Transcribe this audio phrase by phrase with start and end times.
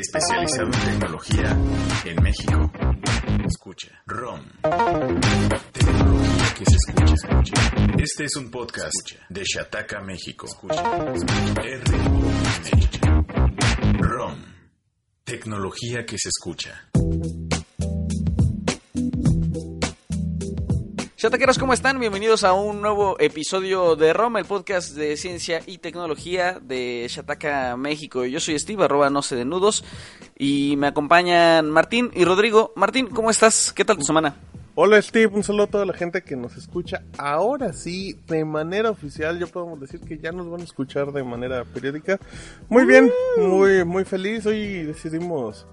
[0.00, 1.56] especializado en tecnología
[2.04, 2.70] en México.
[3.44, 4.02] Escucha.
[4.06, 4.44] ROM.
[5.72, 7.54] Tecnología que se escucha, escucha.
[7.98, 10.46] Este es un podcast de Shataka, México.
[10.46, 10.82] Escucha.
[11.62, 11.82] R
[13.98, 14.44] ROM.
[15.24, 16.88] Tecnología que se escucha.
[21.18, 21.98] Chataqueros, ¿cómo están?
[21.98, 27.76] Bienvenidos a un nuevo episodio de Roma, el podcast de ciencia y tecnología de Shataka,
[27.76, 28.24] México.
[28.24, 29.84] Yo soy Steve, arroba no sé de nudos,
[30.38, 32.72] y me acompañan Martín y Rodrigo.
[32.76, 33.72] Martín, ¿cómo estás?
[33.72, 34.36] ¿Qué tal tu semana?
[34.76, 37.02] Hola Steve, un saludo a toda la gente que nos escucha.
[37.16, 41.24] Ahora sí, de manera oficial, ya podemos decir que ya nos van a escuchar de
[41.24, 42.20] manera periódica.
[42.68, 44.46] Muy bien, muy, muy feliz.
[44.46, 45.66] Hoy decidimos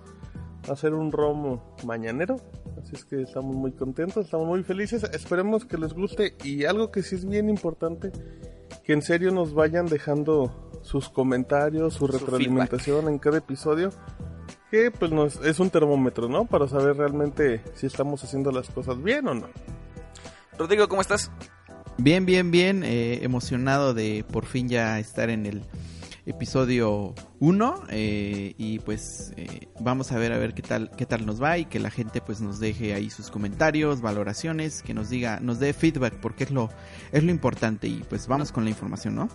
[0.69, 2.37] hacer un romo mañanero.
[2.79, 5.03] Así es que estamos muy contentos, estamos muy felices.
[5.13, 8.11] Esperemos que les guste y algo que sí es bien importante,
[8.83, 13.89] que en serio nos vayan dejando sus comentarios, su, retroalimentación en cada episodio.
[14.69, 16.45] Que pues nos, es un termómetro, ¿no?
[16.45, 19.47] Para saber realmente si estamos haciendo las cosas bien o no.
[20.57, 21.31] Rodrigo, ¿cómo estás?
[21.97, 22.83] Bien, bien, bien.
[22.83, 25.63] Eh, emocionado de por fin ya estar en el
[26.25, 31.25] episodio 1 eh, y pues eh, vamos a ver a ver qué tal qué tal
[31.25, 35.09] nos va y que la gente pues nos deje ahí sus comentarios, valoraciones, que nos
[35.09, 36.69] diga, nos dé feedback porque es lo
[37.11, 39.29] es lo importante y pues vamos con la información, ¿no?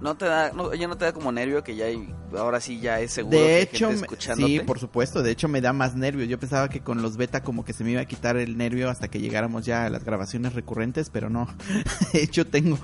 [0.00, 3.00] No te da, no, no te da como nervio que ya hay, ahora sí ya
[3.00, 3.38] es seguro.
[3.38, 6.26] De hecho, sí, por supuesto, de hecho me da más nervio.
[6.26, 8.90] Yo pensaba que con los beta como que se me iba a quitar el nervio
[8.90, 11.46] hasta que llegáramos ya a las grabaciones recurrentes, pero no.
[12.12, 12.78] de hecho tengo,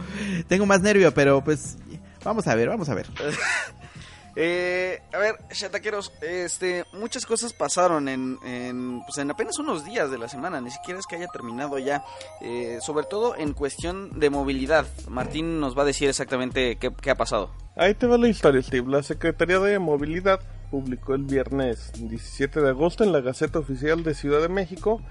[0.48, 1.76] tengo más nervio, pero pues
[2.24, 3.06] Vamos a ver, vamos a ver.
[4.36, 10.10] Eh, a ver, chataqueros, este, muchas cosas pasaron en, en, pues en apenas unos días
[10.10, 12.04] de la semana, ni siquiera es que haya terminado ya,
[12.40, 14.86] eh, sobre todo en cuestión de movilidad.
[15.08, 17.50] Martín nos va a decir exactamente qué, qué, ha pasado.
[17.76, 18.88] Ahí te va la historia, Steve.
[18.88, 20.40] La Secretaría de Movilidad
[20.70, 25.02] publicó el viernes 17 de agosto en la Gaceta Oficial de Ciudad de México,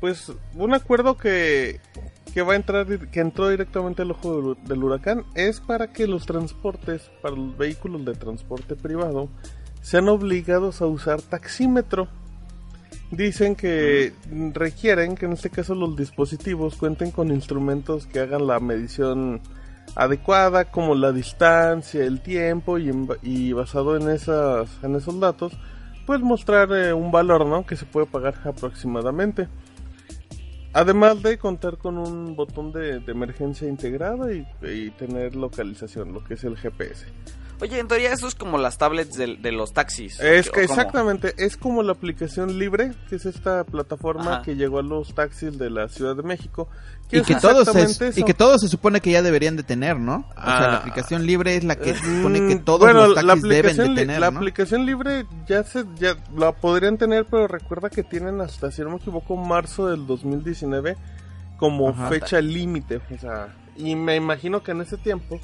[0.00, 1.80] pues un acuerdo que
[2.34, 6.26] que va a entrar, que entró directamente al ojo del huracán, es para que los
[6.26, 9.28] transportes, para los vehículos de transporte privado,
[9.82, 12.08] sean obligados a usar taxímetro.
[13.12, 14.12] Dicen que
[14.52, 19.40] requieren que en este caso los dispositivos cuenten con instrumentos que hagan la medición
[19.94, 25.52] adecuada, como la distancia, el tiempo, y, basado en, esas, en esos datos,
[26.04, 27.64] pues mostrar eh, un valor ¿no?
[27.64, 29.46] que se puede pagar aproximadamente.
[30.74, 36.24] Además de contar con un botón de, de emergencia integrado y, y, tener localización, lo
[36.24, 37.06] que es el GPS.
[37.60, 40.18] Oye, en teoría eso es como las tablets de, de los taxis.
[40.20, 44.42] Es que exactamente, es como la aplicación Libre, que es esta plataforma Ajá.
[44.42, 46.68] que llegó a los taxis de la Ciudad de México.
[47.08, 49.98] Que y, que todos se, y que todos se supone que ya deberían de tener,
[49.98, 50.26] ¿no?
[50.36, 53.42] Ah, o sea, la aplicación Libre es la que supone que todos bueno, los taxis
[53.42, 54.38] deben de tener, La ¿no?
[54.38, 58.90] aplicación Libre ya se ya la podrían tener, pero recuerda que tienen hasta, si no
[58.90, 60.96] me equivoco, marzo del 2019
[61.56, 65.40] como Ajá, fecha límite, o sea, y me imagino que en ese tiempo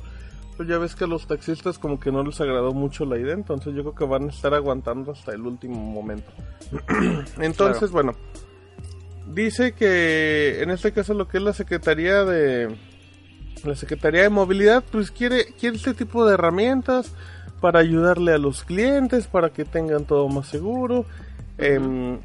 [0.62, 3.74] ya ves que a los taxistas como que no les agradó mucho la idea, entonces
[3.74, 6.30] yo creo que van a estar aguantando hasta el último momento.
[7.40, 7.92] entonces, claro.
[7.92, 8.12] bueno,
[9.34, 12.74] dice que en este caso lo que es la Secretaría de
[13.64, 17.12] la Secretaría de Movilidad pues quiere quiere este tipo de herramientas
[17.60, 21.04] para ayudarle a los clientes para que tengan todo más seguro.
[21.58, 22.18] Eh,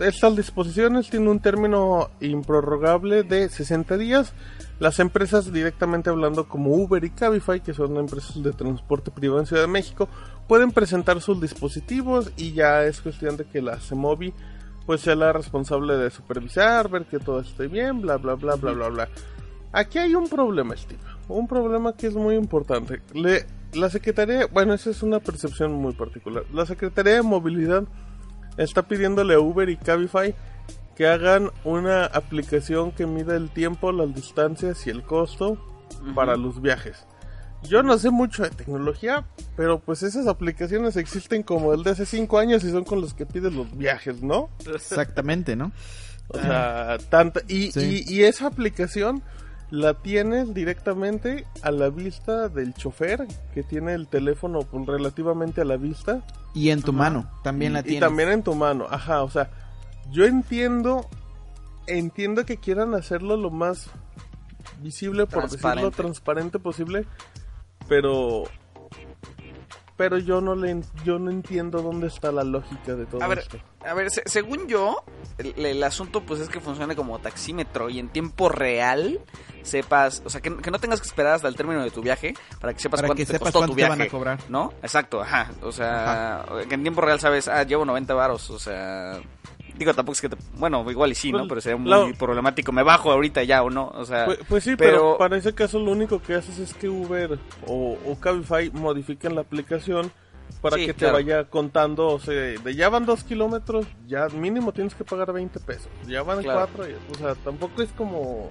[0.00, 4.32] estas disposiciones tienen un término improrrogable de 60 días.
[4.78, 9.46] Las empresas directamente hablando como Uber y Cabify, que son empresas de transporte privado en
[9.46, 10.08] Ciudad de México,
[10.48, 14.34] pueden presentar sus dispositivos y ya es cuestión de que la CEMOVI
[14.86, 18.72] pues sea la responsable de supervisar, ver que todo esté bien, bla bla bla bla
[18.72, 19.08] bla bla.
[19.72, 21.00] Aquí hay un problema, Steve.
[21.28, 23.00] Un problema que es muy importante.
[23.14, 26.44] Le, la Secretaría, bueno, esa es una percepción muy particular.
[26.52, 27.84] La Secretaría de Movilidad
[28.58, 30.34] está pidiéndole a Uber y Cabify
[31.02, 36.14] que hagan una aplicación que mida el tiempo, las distancias y el costo uh -huh.
[36.14, 37.08] para los viajes.
[37.64, 42.06] Yo no sé mucho de tecnología, pero pues esas aplicaciones existen como el de hace
[42.06, 44.48] 5 años y son con los que piden los viajes, ¿no?
[44.72, 45.72] Exactamente, ¿no?
[46.28, 47.40] O sea, tanta...
[47.48, 48.04] Y, sí.
[48.06, 49.24] y, y esa aplicación
[49.72, 55.78] la tienes directamente a la vista del chofer que tiene el teléfono relativamente a la
[55.78, 56.22] vista.
[56.54, 56.98] Y en tu ajá.
[56.98, 57.98] mano, también y, la tienes.
[57.98, 59.50] Y también en tu mano, ajá, o sea,
[60.10, 61.08] yo entiendo,
[61.86, 63.90] entiendo que quieran hacerlo lo más
[64.80, 67.06] visible, por decirlo, transparente posible,
[67.88, 68.44] pero
[69.96, 73.38] pero yo no le yo no entiendo dónde está la lógica de todo a ver,
[73.38, 73.58] esto.
[73.84, 75.04] A ver, se, según yo,
[75.38, 79.20] el, el asunto pues es que funcione como taxímetro y en tiempo real
[79.62, 82.34] sepas, o sea, que, que no tengas que esperar hasta el término de tu viaje
[82.60, 83.98] para que sepas Para cuánto que te sepas costó cuánto tu te viaje.
[83.98, 84.40] van a cobrar.
[84.48, 84.72] ¿No?
[84.82, 85.50] Exacto, ajá.
[85.62, 89.20] O sea, que en tiempo real sabes, ah, llevo 90 varos, o sea...
[89.76, 90.36] Digo, tampoco es que te...
[90.58, 91.38] Bueno, igual y sí, ¿no?
[91.38, 92.72] Pues, Pero sería muy la- problemático.
[92.72, 94.26] Me bajo ahorita ya o no, o sea...
[94.26, 95.16] Pues, pues sí, pero...
[95.18, 99.40] para ese caso lo único que haces es que Uber o, o Cabify modifiquen la
[99.40, 100.12] aplicación
[100.60, 101.14] para Sí, que te claro.
[101.14, 105.58] vaya contando, o sea, de ya van dos kilómetros, ya mínimo tienes que pagar 20
[105.60, 106.68] pesos, ya van Claro.
[106.74, 108.50] cuatro, o sea, tampoco es como...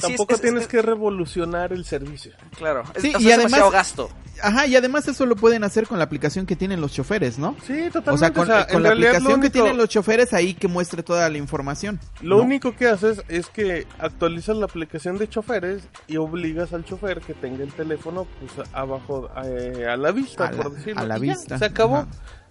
[0.00, 2.32] Tampoco es- es- tienes es- que revolucionar el servicio.
[2.56, 2.82] Claro.
[2.94, 4.10] Es, Sí, y es además- demasiado gasto.
[4.40, 7.56] Ajá, y además eso lo pueden hacer con la aplicación que tienen los choferes, ¿no?
[7.66, 8.10] Sí, totalmente.
[8.12, 10.68] O sea, con, o sea, con en la aplicación que tienen los choferes ahí que
[10.68, 11.98] muestre toda la información.
[12.22, 12.44] Lo ¿no?
[12.44, 17.34] único que haces es que actualizas la aplicación de choferes y obligas al chofer que
[17.34, 21.00] tenga el teléfono pues abajo eh, a la vista, A la- por decirlo.
[21.02, 21.96] a la ya, vista, se acabó.
[21.96, 22.08] ajá.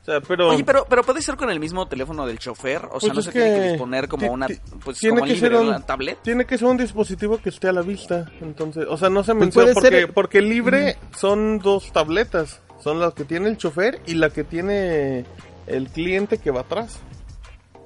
[0.08, 3.12] Sea, pero Oye, pero, pero puede ser con el mismo teléfono del chofer, o sea,
[3.12, 4.48] Pues no se tiene que disponer como una,
[4.82, 6.18] pues tiene como que libre, ser un- una tablet.
[6.24, 8.32] tiene que ser un dispositivo que esté a la vista.
[8.40, 12.62] Entonces, o sea, no se Pues menciona puede porque ser- porque libre son dos tabletas,
[12.82, 15.26] son las que tiene el chofer y la que tiene
[15.68, 17.00] el cliente que va atrás.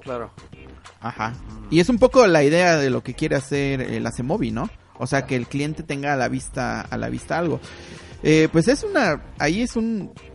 [0.00, 0.30] Claro.
[1.00, 1.34] Ajá.
[1.70, 4.70] Y es un poco la idea de lo que quiere hacer el Acemovi, ¿no?
[4.98, 7.58] O sea, que el cliente tenga a la vista, a la vista algo.
[8.22, 10.31] Eh, pues es una, ahí es un, mm,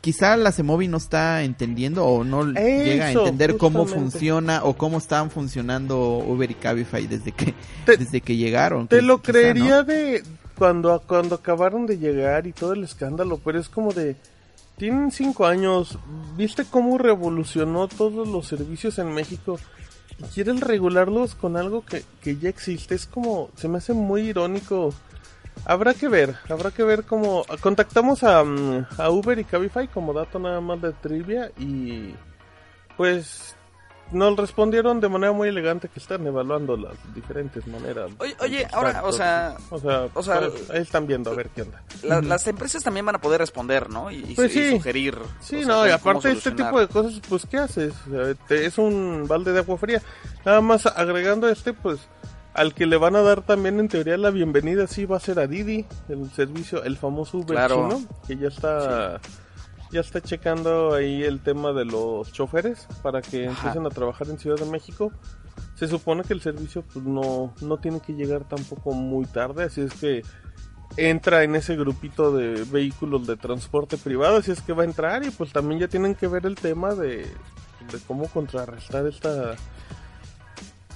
[0.00, 4.98] quizá la Acemovi no está entendiendo o no llega a entender cómo funciona o cómo
[4.98, 7.54] estaban funcionando Uber y Cabify desde que,
[7.86, 8.88] Te- desde que llegaron.
[8.88, 9.84] Te lo quizá, creería ¿no?
[9.84, 10.22] de
[10.58, 14.16] cuando, cuando acabaron de llegar y todo el escándalo, pero es como de...
[14.76, 15.98] Tienen cinco años,
[16.36, 19.56] ¿viste cómo revolucionó todos los servicios en México?
[20.18, 24.22] Y quieren regularlos con algo que, que ya existe, es como, se me hace muy
[24.22, 24.92] irónico.
[25.66, 27.44] Habrá que ver, habrá que ver cómo...
[27.60, 32.14] Contactamos a, mm, a Uber y Cabify como dato nada más de trivia y
[32.96, 33.56] pues
[34.12, 38.10] nos respondieron de manera muy elegante que están evaluando las diferentes maneras.
[38.18, 41.48] Oye, oye, ahora, o sea, o sea, o sea, pues, ahí están viendo a ver
[41.48, 41.82] qué onda.
[42.02, 44.10] la- las empresas también van a poder responder, ¿no?
[44.10, 44.70] Y, Pues y sí.
[44.72, 45.16] sugerir.
[45.40, 47.94] Sí, sea, no, y aparte de este tipo de cosas, pues ¿qué haces?
[48.50, 50.02] Es un balde de agua fría.
[50.44, 51.98] Nada más agregando este, pues
[52.54, 55.38] al que le van a dar también en teoría la bienvenida sí va a ser
[55.40, 57.88] a Didi, el servicio, el famoso Uber Claro.
[57.88, 59.20] chino, que ya está
[59.90, 63.56] ya está checando ahí el tema de los choferes para que Ajá.
[63.56, 65.12] empiecen a trabajar en Ciudad de México.
[65.76, 69.80] Se supone que el servicio pues no no tiene que llegar tampoco muy tarde, así
[69.82, 70.22] es que
[70.96, 75.24] entra en ese grupito de vehículos de transporte privado, así es que va a entrar
[75.24, 77.18] y pues también ya tienen que ver el tema de,
[77.90, 79.56] de cómo contrarrestar esta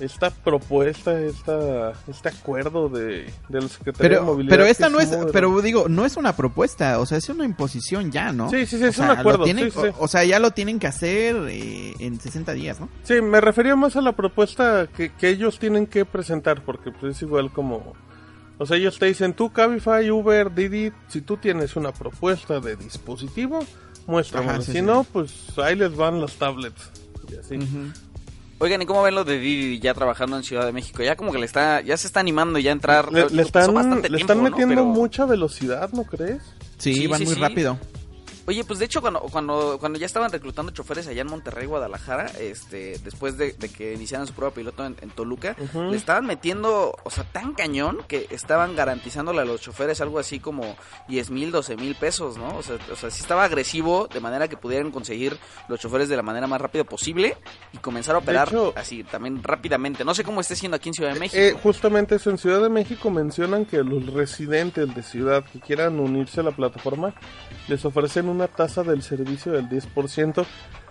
[0.01, 4.51] esta propuesta, esta este acuerdo de, de la Secretaría de Movilidad.
[4.57, 8.11] pero esta no es, pero digo, no es una propuesta, o sea, es una imposición
[8.13, 8.49] ya, ¿no?
[8.51, 9.45] Sí, sí, sí, O es sea, un acuerdo.
[9.45, 9.95] tienen- sí, sí, sí.
[9.99, 12.89] O, o sea, ya lo tienen que hacer eh, en 60 días, ¿no?
[13.03, 17.17] Sí, me refería más a la propuesta que, que ellos tienen que presentar, porque pues
[17.17, 17.95] es igual como...
[18.61, 22.75] O sea, ellos te dicen, tú Cabify, Uber, Didi, si tú tienes una propuesta de
[22.75, 26.91] dispositivo, sí, si no, pues ahí les van las tablets.
[27.31, 27.57] Y así.
[27.57, 27.93] Ujú.
[28.61, 31.03] Oigan, ¿y cómo ven lo de Didi ya trabajando en Ciudad de México?
[31.03, 33.13] Ya como que le está, ya se está animando ya a entrar.
[33.13, 34.43] Le, están, bastante le tiempo, están ¿no?
[34.51, 36.43] metiendo Pero- mucha velocidad, ¿no crees?
[36.77, 37.41] Sí, Sí, van sí, muy sí.
[37.41, 37.79] rápido.
[38.49, 42.31] Oye, pues de hecho cuando cuando cuando ya estaban reclutando choferes allá en Monterrey, Guadalajara,
[42.41, 45.55] este, después de, de que iniciaran su prueba piloto en, en Toluca,
[45.91, 50.41] le estaban metiendo, o sea, tan cañón que estaban garantizándole a los choferes algo así
[50.41, 50.77] como
[51.09, 52.57] 10 mil, 12 mil pesos, ¿no?
[52.57, 55.37] O sea, o sea, sí estaba agresivo de manera que pudieran conseguir
[55.69, 57.37] los choferes de la manera más rápida posible
[57.75, 60.07] y comenzar a operar hecho- así también rápidamente.
[60.07, 61.39] No sé cómo esté siendo aquí en Ciudad de México.
[61.39, 66.01] Eh, justamente eso, en Ciudad de México mencionan que los residentes de ciudad que quieran
[66.01, 67.13] unirse a la plataforma
[67.69, 70.47] les ofrecen una tasa del servicio del 10%.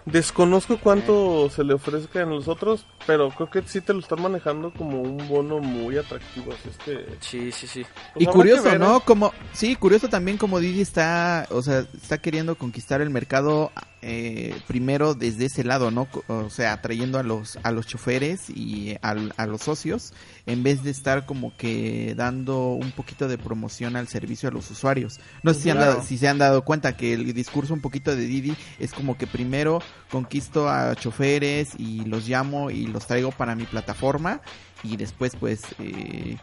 [0.05, 4.21] Desconozco cuánto se le ofrezca en los otros, pero creo que sí te lo están
[4.21, 6.53] manejando como un bono muy atractivo.
[6.53, 7.05] Así es que.
[7.19, 7.85] Sí, sí, sí.
[8.13, 8.97] pues, y curioso, ver, ¿no?
[8.97, 9.01] ¿eh?
[9.03, 14.55] Como, sí, curioso también como Didi está, o sea, está queriendo conquistar el mercado eh,
[14.67, 16.07] primero desde ese lado, ¿no?
[16.27, 20.13] O sea, atrayendo a los, a los choferes y al- a, los socios,
[20.45, 24.69] en vez de estar como que dando un poquito de promoción al servicio a los
[24.69, 25.19] usuarios.
[25.43, 28.15] No sé si, han dado- si se han dado cuenta que el discurso un poquito
[28.15, 33.31] de Didi es como que primero conquisto a choferes y los llamo y los traigo
[33.31, 34.41] para mi plataforma
[34.83, 36.37] y después pues eh,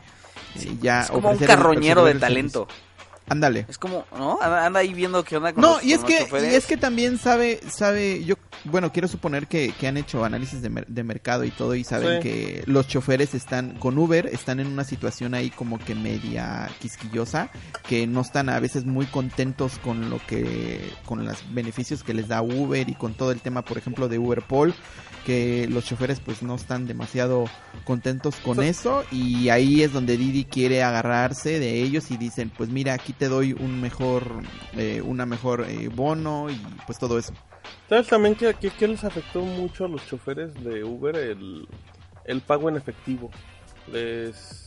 [0.80, 2.66] ya Es como un carroñero de talento.
[2.68, 2.93] servicio.
[3.28, 3.66] Ándale.
[3.68, 4.38] Es como, ¿no?
[4.40, 7.18] Anda, ahí viendo qué onda con No, los, y es que y es que también
[7.18, 11.50] sabe sabe yo bueno, quiero suponer que, que han hecho análisis de, de, mercado y
[11.50, 15.78] todo y saben que los choferes están con Uber, están en una situación ahí como
[15.78, 17.50] que media quisquillosa,
[17.86, 22.28] que no están a veces muy contentos con lo que, con los beneficios que les
[22.28, 24.74] da Uber y con todo el tema, por ejemplo, de Uber Poll
[25.24, 27.46] que los choferes pues no están demasiado
[27.84, 32.68] contentos con eso y ahí es donde Didi quiere agarrarse de ellos y dicen pues
[32.68, 34.24] mira aquí te doy un mejor
[34.76, 37.32] eh, una mejor eh, bono y pues todo eso.
[37.88, 41.66] Sabes también que aquí que les afectó mucho a los choferes de Uber el,
[42.24, 43.30] el pago en efectivo
[43.90, 44.62] les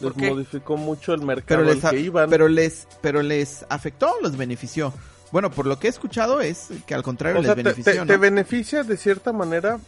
[0.00, 2.28] les modificó mucho el mercado pero les, que iban.
[2.28, 4.92] pero les pero les afectó o los benefició
[5.32, 8.04] bueno, por lo que he escuchado es que al contrario les beneficia.
[8.04, 9.78] Te, beneficia de cierta manera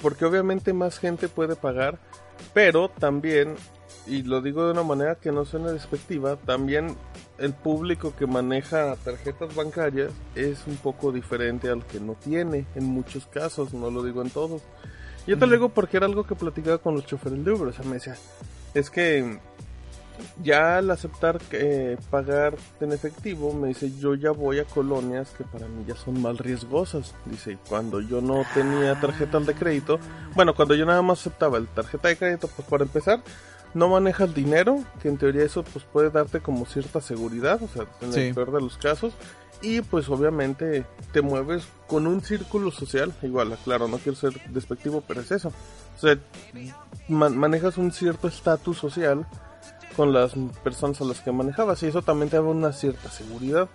[0.00, 1.98] porque obviamente más gente puede pagar,
[2.54, 3.54] pero también,
[4.06, 6.96] y lo digo de una manera que no suene despectiva, también
[7.38, 12.84] el público que maneja tarjetas bancarias es un poco diferente al que no tiene en
[12.84, 14.62] muchos casos, no lo digo en todos.
[15.26, 17.72] Yo te lo digo porque era algo que platicaba con los choferes de Uber, o
[17.72, 18.16] sea, me decía,
[18.74, 19.38] es que
[20.42, 25.44] ya al aceptar eh, pagar en efectivo, me dice, yo ya voy a colonias que
[25.44, 27.14] para mí ya son más riesgosas.
[27.24, 29.98] Dice, cuando yo no tenía tarjeta de crédito,
[30.34, 33.22] bueno, cuando yo nada más aceptaba el tarjeta de crédito, pues para empezar,
[33.74, 37.86] no manejas dinero, que en teoría eso pues puede darte como cierta seguridad, o sea,
[38.00, 39.14] en el peor de los casos.
[39.62, 45.02] Y pues obviamente te mueves con un círculo social, igual, claro, no quiero ser despectivo,
[45.06, 45.48] pero es eso.
[45.48, 46.18] O sea,
[47.08, 49.26] manejas un cierto estatus social
[49.96, 53.68] con las personas a las que manejabas y eso también te da una cierta seguridad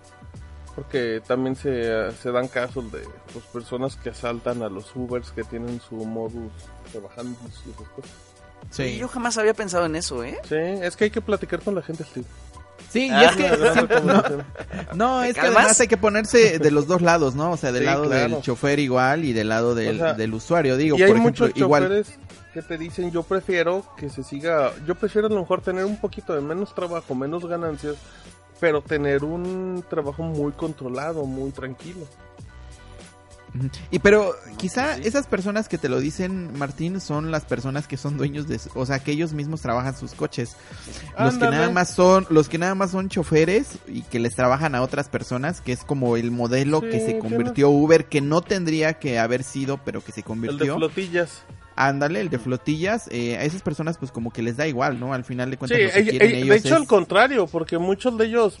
[0.74, 3.02] porque también se, se dan casos de
[3.32, 6.52] pues, personas que asaltan a los Ubers que tienen su modus
[6.92, 8.29] trabajando y esas cosas.
[8.70, 8.98] Sí.
[8.98, 10.38] Yo jamás había pensado en eso, ¿eh?
[10.48, 12.26] Sí, es que hay que platicar con la gente, Steve.
[12.90, 13.48] Sí, y es que
[14.94, 17.52] no, es que además hay que ponerse de los dos lados, ¿no?
[17.52, 21.02] O sea, del lado del chofer igual y del lado del, del usuario, digo, y
[21.02, 22.04] hay muchos igual
[22.52, 25.98] que te dicen yo prefiero que se siga, yo prefiero a lo mejor tener un
[25.98, 27.96] poquito de menos trabajo, menos ganancias,
[28.58, 32.06] pero tener un trabajo muy controlado, muy tranquilo.
[33.90, 38.16] Y pero quizá esas personas que te lo dicen, Martín, son las personas que son
[38.16, 40.56] dueños de, o sea, que ellos mismos trabajan sus coches.
[41.18, 44.74] Los que nada más son, los que nada más son choferes y que les trabajan
[44.74, 48.94] a otras personas, que es como el modelo que se convirtió Uber, que no tendría
[48.94, 50.74] que haber sido, pero que se convirtió.
[50.74, 51.42] El de flotillas.
[51.76, 55.14] Ándale, el de flotillas, eh, a esas personas pues como que les da igual, ¿no?
[55.14, 58.58] Al final de cuentas sí, de hecho al contrario, porque muchos de ellos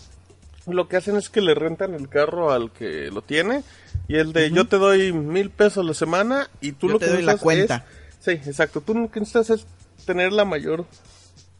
[0.66, 3.62] lo que hacen es que le rentan el carro al que lo tiene
[4.08, 7.12] y el de yo te doy mil pesos la semana y tú lo te que
[7.12, 7.84] doy la cuenta.
[8.20, 9.66] sí, exacto, tú lo que necesitas es
[10.04, 10.86] tener la mayor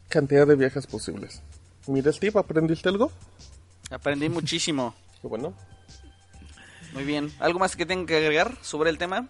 [0.09, 1.41] cantidad de viajes posibles.
[1.87, 3.11] Mira Steve, ¿aprendiste algo?
[3.89, 4.93] Aprendí muchísimo.
[5.21, 5.53] Qué bueno.
[6.93, 7.31] Muy bien.
[7.39, 9.27] ¿Algo más que tenga que agregar sobre el tema?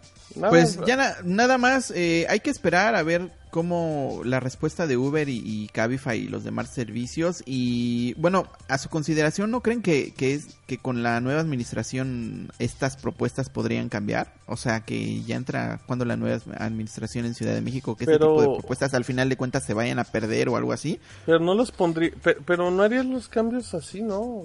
[0.49, 1.91] pues ya nada más.
[1.91, 6.43] Eh, hay que esperar a ver cómo la respuesta de Uber y, Cabify y los
[6.43, 7.43] demás servicios.
[7.45, 12.49] Y bueno, a su consideración, ¿no creen que, que, es, que con la nueva administración
[12.59, 14.33] estas propuestas podrían cambiar?
[14.47, 18.17] O sea, que ya entra cuando la nueva administración en Ciudad de México, que este
[18.17, 20.99] tipo de propuestas al final de cuentas se vayan a perder o algo así.
[21.25, 22.11] Pero no los pondría.
[22.45, 24.43] Pero, no harías los cambios así, ¿no?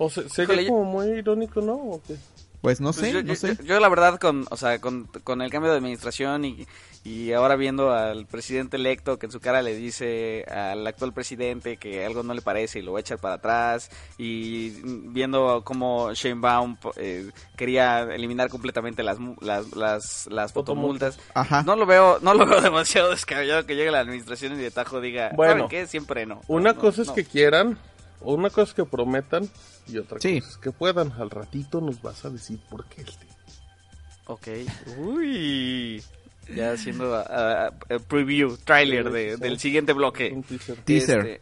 [0.00, 2.00] O sería como muy irónico, ¿no?
[2.62, 3.56] Pues no pues sé, yo, no sé.
[3.64, 6.66] Yo, la verdad con, o sea, con, con el cambio de administración y,
[7.04, 11.78] y ahora viendo al presidente electo que en su cara le dice al actual presidente
[11.78, 16.12] que algo no le parece y lo va a echar para atrás y viendo cómo
[16.12, 21.18] Sheinbaum eh, quería eliminar completamente las las, las, las fotomultas,
[21.64, 25.00] no lo veo no lo veo demasiado descabellado que llegue la administración y de tajo
[25.00, 25.86] diga, bueno, qué?
[25.86, 26.42] Siempre no.
[26.46, 27.78] Una cosa es que quieran,
[28.20, 29.48] una cosa es que prometan
[29.86, 31.12] y otra cosa es que puedan.
[31.12, 33.04] Al ratito nos vas a decir por qué.
[34.26, 34.48] Ok.
[34.98, 36.02] Uy.
[36.54, 40.42] Ya haciendo uh, preview, trailer de, del siguiente bloque.
[40.84, 41.26] teaser.
[41.26, 41.40] Este,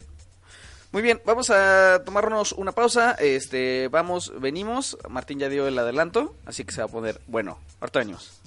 [0.90, 3.12] muy bien, vamos a tomarnos una pausa.
[3.12, 4.96] Este, vamos, venimos.
[5.08, 7.58] Martín ya dio el adelanto, así que se va a poner bueno.
[7.80, 8.40] Harto años.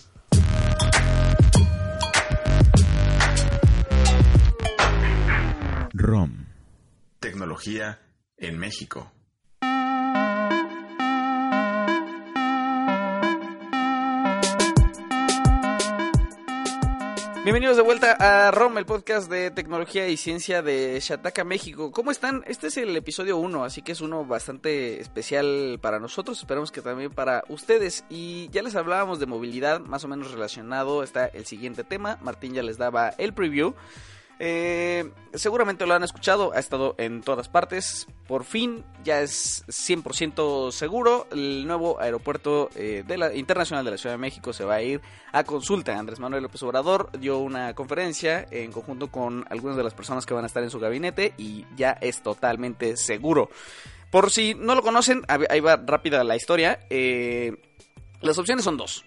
[5.93, 6.45] ROM.
[7.19, 7.99] Tecnología
[8.37, 9.11] en México.
[17.43, 21.91] Bienvenidos de vuelta a ROM, el podcast de tecnología y ciencia de Shataka, México.
[21.91, 22.43] ¿Cómo están?
[22.45, 26.83] Este es el episodio 1, así que es uno bastante especial para nosotros, esperamos que
[26.83, 28.05] también para ustedes.
[28.11, 32.19] Y ya les hablábamos de movilidad, más o menos relacionado está el siguiente tema.
[32.21, 33.73] Martín ya les daba el preview.
[34.43, 38.07] Eh, seguramente lo han escuchado, ha estado en todas partes.
[38.27, 41.27] Por fin ya es 100% seguro.
[41.31, 44.81] El nuevo aeropuerto eh, de la, internacional de la Ciudad de México se va a
[44.81, 44.99] ir
[45.31, 45.95] a consulta.
[45.95, 50.33] Andrés Manuel López Obrador dio una conferencia en conjunto con algunas de las personas que
[50.33, 53.51] van a estar en su gabinete y ya es totalmente seguro.
[54.09, 56.79] Por si no lo conocen, ahí va rápida la historia.
[56.89, 57.57] Eh,
[58.21, 59.05] las opciones son dos.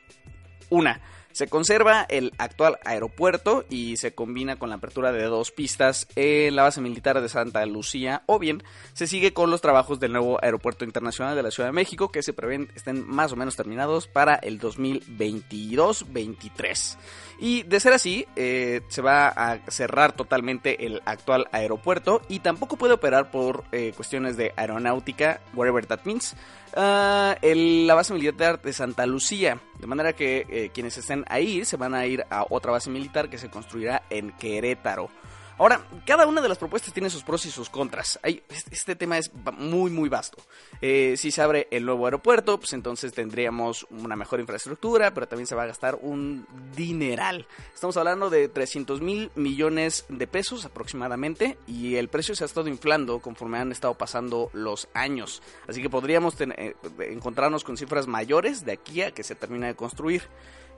[0.71, 1.00] Una,
[1.35, 6.55] se conserva el actual aeropuerto y se combina con la apertura de dos pistas en
[6.55, 8.62] la base militar de Santa Lucía o bien
[8.93, 12.23] se sigue con los trabajos del nuevo aeropuerto internacional de la Ciudad de México que
[12.23, 16.99] se prevén estén más o menos terminados para el 2022-23.
[17.38, 22.76] Y de ser así, eh, se va a cerrar totalmente el actual aeropuerto y tampoco
[22.76, 26.37] puede operar por eh, cuestiones de aeronáutica, whatever that means,
[26.76, 29.61] uh, la base militar de Santa Lucía.
[29.79, 33.28] De manera que eh, quienes estén ahí se van a ir a otra base militar
[33.28, 35.11] que se construirá en Querétaro.
[35.57, 38.19] Ahora, cada una de las propuestas tiene sus pros y sus contras.
[38.25, 40.43] este tema es muy, muy vasto.
[40.81, 45.47] Eh, si se abre el nuevo aeropuerto, pues entonces tendríamos una mejor infraestructura, pero también
[45.47, 47.47] se va a gastar un dineral.
[47.73, 52.66] Estamos hablando de 300 mil millones de pesos aproximadamente y el precio se ha estado
[52.66, 55.40] inflando conforme han estado pasando los años.
[55.69, 59.76] Así que podríamos eh, encontrarnos con cifras mayores de aquí a que se termine de
[59.76, 60.25] construir.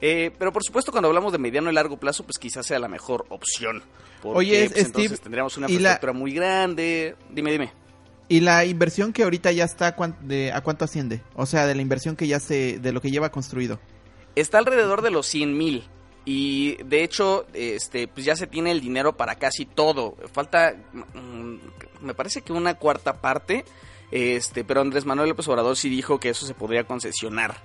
[0.01, 2.89] Eh, pero por supuesto, cuando hablamos de mediano y largo plazo, pues quizás sea la
[2.89, 3.83] mejor opción.
[4.23, 7.17] Porque, Oye, pues, entonces tendríamos una infraestructura muy grande.
[7.31, 7.73] Dime, dime.
[8.29, 11.23] ¿Y la inversión que ahorita ya está, a cuánto asciende?
[11.35, 13.79] O sea, de la inversión que ya se, de lo que lleva construido.
[14.35, 15.85] Está alrededor de los 100 mil.
[16.25, 20.17] Y de hecho, este, pues ya se tiene el dinero para casi todo.
[20.33, 21.55] Falta, mm,
[22.01, 23.65] me parece que una cuarta parte.
[24.11, 27.57] Este, pero Andrés Manuel López Obrador sí dijo que eso se podría concesionar.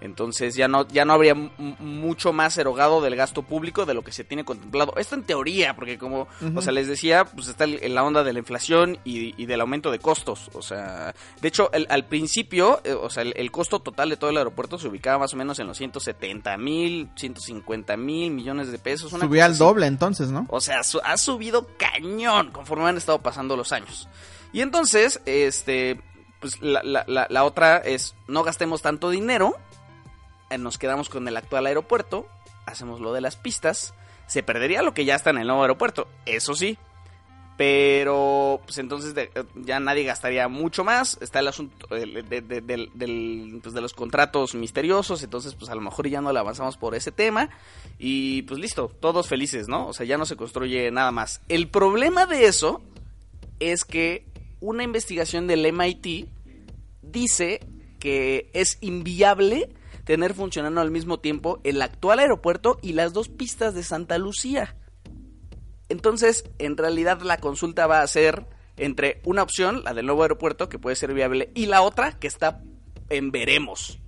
[0.00, 4.12] Entonces ya no, ya no habría mucho más erogado del gasto público de lo que
[4.12, 4.94] se tiene contemplado.
[4.96, 8.32] Esto en teoría, porque como, o sea, les decía, pues está en la onda de
[8.32, 10.50] la inflación y, del aumento de costos.
[10.54, 14.36] O sea, de hecho, al principio, eh, o sea, el, costo total de todo el
[14.36, 19.10] aeropuerto se ubicaba más o menos en los 170 mil, 150 mil millones de pesos.
[19.10, 20.46] Subía al doble entonces, ¿no?
[20.48, 24.08] O sea, ha subido cañón conforme han estado pasando los años.
[24.52, 26.00] Y entonces, este,
[26.40, 29.56] pues la, la, la otra es, no gastemos tanto dinero
[30.58, 32.26] nos quedamos con el actual aeropuerto,
[32.66, 33.94] hacemos lo de las pistas,
[34.26, 36.78] se perdería lo que ya está en el nuevo aeropuerto, eso sí.
[37.60, 41.18] Pero, pues entonces eh, ya nadie gastaría mucho más.
[41.20, 45.22] Está el asunto de, pues, de, los contratos misteriosos.
[45.22, 47.50] Entonces, pues a lo mejor ya no le avanzamos por ese tema.
[47.98, 49.88] Y pues listo, todos felices, ¿no?
[49.88, 51.42] O sea, ya no se construye nada más.
[51.50, 52.80] El problema de eso
[53.58, 54.24] es que
[54.60, 56.30] una investigación del MIT
[57.02, 57.60] dice
[57.98, 59.68] que es inviable
[60.04, 64.76] tener funcionando al mismo tiempo el actual aeropuerto y las dos pistas de Santa Lucía.
[65.88, 70.68] Entonces, en realidad la consulta va a ser entre una opción, la del nuevo aeropuerto,
[70.68, 72.62] que puede ser viable, y la otra, que está
[73.10, 74.00] en veremos.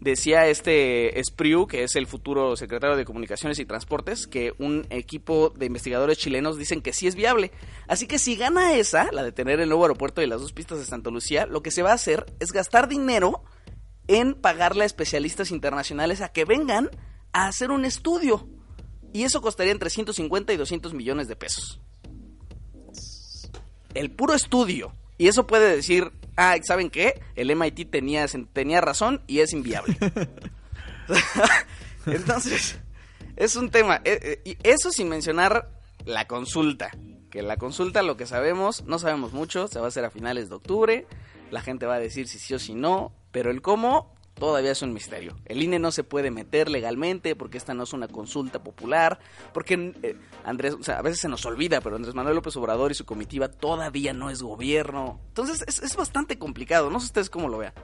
[0.00, 5.52] Decía este Spriu, que es el futuro secretario de Comunicaciones y Transportes, que un equipo
[5.56, 7.50] de investigadores chilenos dicen que sí es viable.
[7.88, 10.78] Así que si gana esa, la de tener el nuevo aeropuerto y las dos pistas
[10.78, 13.42] de Santa Lucía, lo que se va a hacer es gastar dinero
[14.08, 16.90] en pagarle a especialistas internacionales a que vengan
[17.32, 18.48] a hacer un estudio.
[19.12, 21.80] Y eso costaría entre 150 y 200 millones de pesos.
[23.94, 24.94] El puro estudio.
[25.18, 27.20] Y eso puede decir, ah, ¿saben qué?
[27.34, 29.96] El MIT tenía, tenía razón y es inviable.
[32.06, 32.78] Entonces,
[33.36, 34.02] es un tema.
[34.04, 35.70] Eh, eh, y eso sin mencionar
[36.04, 36.90] la consulta.
[37.30, 40.48] Que la consulta, lo que sabemos, no sabemos mucho, se va a hacer a finales
[40.48, 41.06] de octubre.
[41.50, 43.12] La gente va a decir si sí o si no.
[43.36, 45.36] Pero el cómo todavía es un misterio.
[45.44, 49.18] El INE no se puede meter legalmente porque esta no es una consulta popular,
[49.52, 52.92] porque eh, Andrés, o sea, a veces se nos olvida, pero Andrés Manuel López Obrador
[52.92, 55.20] y su comitiva todavía no es gobierno.
[55.28, 57.74] Entonces es, bastante complicado, no sé ustedes cómo lo vean.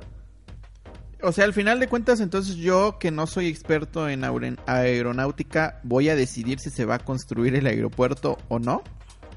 [1.21, 6.09] O sea, al final de cuentas, entonces yo que no soy experto en aeronáutica, voy
[6.09, 8.83] a decidir si se va a construir el aeropuerto o no.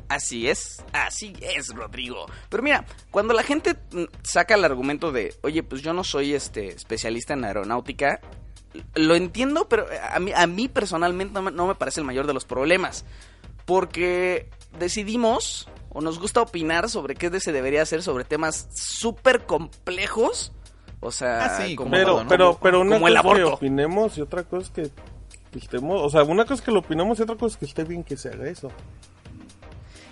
[0.07, 2.27] Así es, así es, Rodrigo.
[2.49, 6.33] Pero mira, cuando la gente mm, saca el argumento de, oye, pues yo no soy
[6.33, 8.19] este especialista en aeronáutica,
[8.93, 12.45] lo entiendo, pero a mí, a mí personalmente no me, parece el mayor de los
[12.45, 13.05] problemas.
[13.65, 20.51] Porque decidimos o nos gusta opinar sobre qué se debería hacer sobre temas súper complejos.
[20.99, 24.63] O sea, ah, como pero, pero, pero una cosa es que opinemos y otra cosa
[24.63, 24.91] es que,
[25.51, 27.65] que estemos, o sea, una cosa es que lo opinemos y otra cosa es que
[27.65, 28.71] esté bien que se haga eso.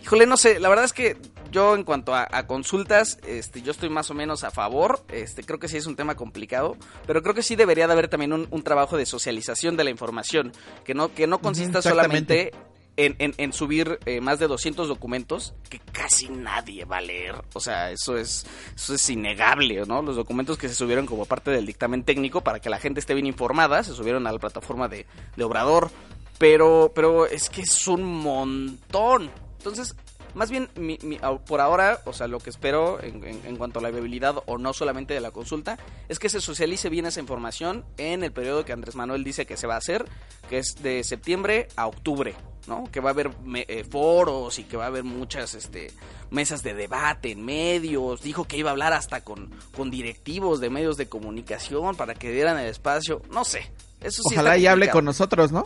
[0.03, 1.15] Híjole, no sé, la verdad es que
[1.49, 5.59] yo en cuanto a, consultas, este, yo estoy más o menos a favor, este, creo
[5.59, 6.75] que sí es un tema complicado,
[7.07, 10.51] pero creo que sí debería de haber también un, trabajo de socialización de la información,
[10.83, 12.51] que no, que no consista solamente
[12.97, 17.35] en, en, en subir eh, más de 200 documentos que casi nadie va a leer.
[17.53, 20.01] O sea, eso es, eso es innegable, ¿no?
[20.01, 23.13] Los documentos que se subieron como parte del dictamen técnico para que la gente esté
[23.13, 25.05] bien informada, se subieron a la plataforma de,
[25.37, 25.91] de Obrador.
[26.39, 29.31] Pero, pero es que es un montón.
[29.63, 29.95] Entonces,
[30.33, 33.79] más bien, mi, mi, por ahora, o sea, lo que espero en, en, en, cuanto
[33.79, 35.77] a la viabilidad o no solamente de la consulta,
[36.09, 39.55] es que se socialice bien esa información en el periodo que Andrés Manuel dice que
[39.55, 40.05] se va a hacer,
[40.49, 42.35] que es de septiembre a octubre,
[42.67, 42.83] ¿no?
[42.91, 45.91] Que va a haber me, eh, foros y que va a haber muchas este,
[46.29, 48.21] mesas de debate en medios.
[48.21, 52.31] Dijo que iba a hablar hasta con, con directivos de medios de comunicación para que
[52.31, 53.21] dieran el espacio.
[53.31, 53.71] No sé.
[54.01, 55.63] Eso sí ojalá y hable con nosotros, ¿no?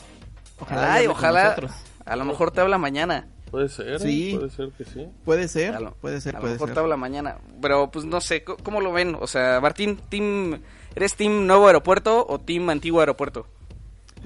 [0.59, 1.55] Ojalá, Ay, ojalá.
[2.05, 3.27] A lo mejor te habla mañana.
[3.51, 4.35] Puede ser, sí.
[4.37, 5.07] puede ser que sí.
[5.23, 6.97] Puede ser, lo, puede ser, a puede lo mejor ser.
[6.97, 7.37] mañana.
[7.61, 9.15] Pero pues no sé, ¿cómo lo ven?
[9.19, 10.61] O sea, Martín, team,
[10.95, 13.47] ¿eres team nuevo aeropuerto o team antiguo aeropuerto?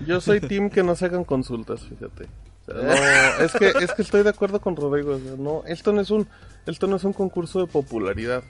[0.07, 2.25] Yo soy team que no se hagan consultas, fíjate.
[2.61, 2.93] O sea, no,
[3.45, 6.09] es que es que estoy de acuerdo con Rodrigo, o sea, no, esto no es
[6.09, 6.27] un
[6.65, 8.43] esto no es un concurso de popularidad.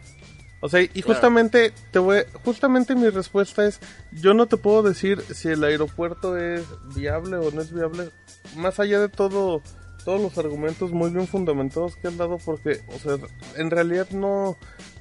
[0.64, 1.08] O sea, y Claro.
[1.08, 3.80] justamente te voy, justamente mi respuesta es,
[4.12, 6.64] yo no te puedo decir si el aeropuerto es
[6.96, 8.12] viable o no es viable,
[8.56, 9.64] más allá de todo,
[10.04, 13.18] todos los argumentos muy bien fundamentados que han dado, porque, o sea,
[13.58, 14.58] en realidad no,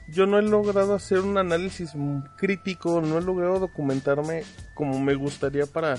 [0.09, 1.93] yo no he logrado hacer un análisis
[2.37, 4.43] crítico, no he logrado documentarme
[4.75, 5.97] como me gustaría para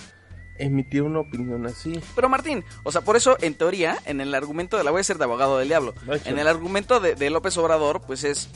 [0.57, 1.99] emitir una opinión así.
[2.15, 5.03] Pero Martín, o sea, por eso, en teoría, en el argumento de la voy a
[5.03, 5.93] ser de abogado del diablo.
[6.25, 8.49] En el argumento de, de López Obrador, pues es.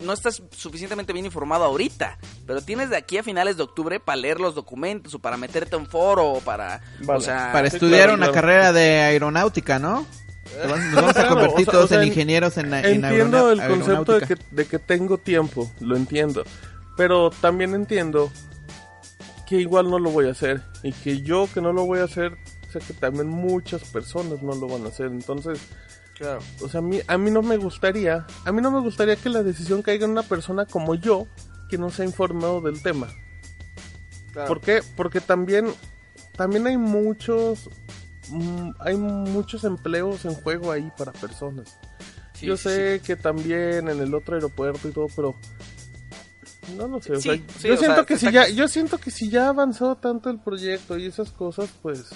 [0.00, 4.16] No estás suficientemente bien informado ahorita, pero tienes de aquí a finales de octubre para
[4.16, 6.80] leer los documentos o para meterte a un foro o para.
[7.00, 7.18] Vale.
[7.18, 8.32] O sea, Para Sí, estudiar claro, una claro.
[8.34, 10.06] carrera de aeronáutica, ¿no?
[10.66, 13.04] Nos vamos- a Claro, convertir o sea, todos o sea, en en- ingenieros en, en
[13.04, 16.44] Entiendo el concepto de que, de que tengo tiempo, lo entiendo.
[16.96, 18.30] Pero también entiendo
[19.48, 20.62] que igual no lo voy a hacer.
[20.82, 22.36] Y que yo que no lo voy a hacer,
[22.70, 25.06] sé que también muchas personas no lo van a hacer.
[25.06, 25.58] Entonces,
[26.22, 26.40] claro.
[26.62, 29.28] o sea, a mí, a mí no me gustaría, a mí no me gustaría que
[29.28, 31.26] la decisión caiga en una persona como yo,
[31.68, 33.08] que no se ha informado del tema.
[34.32, 34.48] claro.
[34.48, 34.80] ¿Por qué?
[34.96, 35.66] Porque también,
[36.36, 37.68] también hay muchos,
[38.28, 41.78] mm, hay muchos empleos en juego ahí para personas.
[42.34, 45.34] Sí, Yo sí, sé que también en el otro aeropuerto y todo, pero
[46.76, 47.12] no lo sé.
[47.12, 47.42] o sea, yo
[47.74, 50.38] o siento sea, que si está- ya, yo siento que si ya avanzó tanto el
[50.40, 52.06] proyecto y esas cosas, pues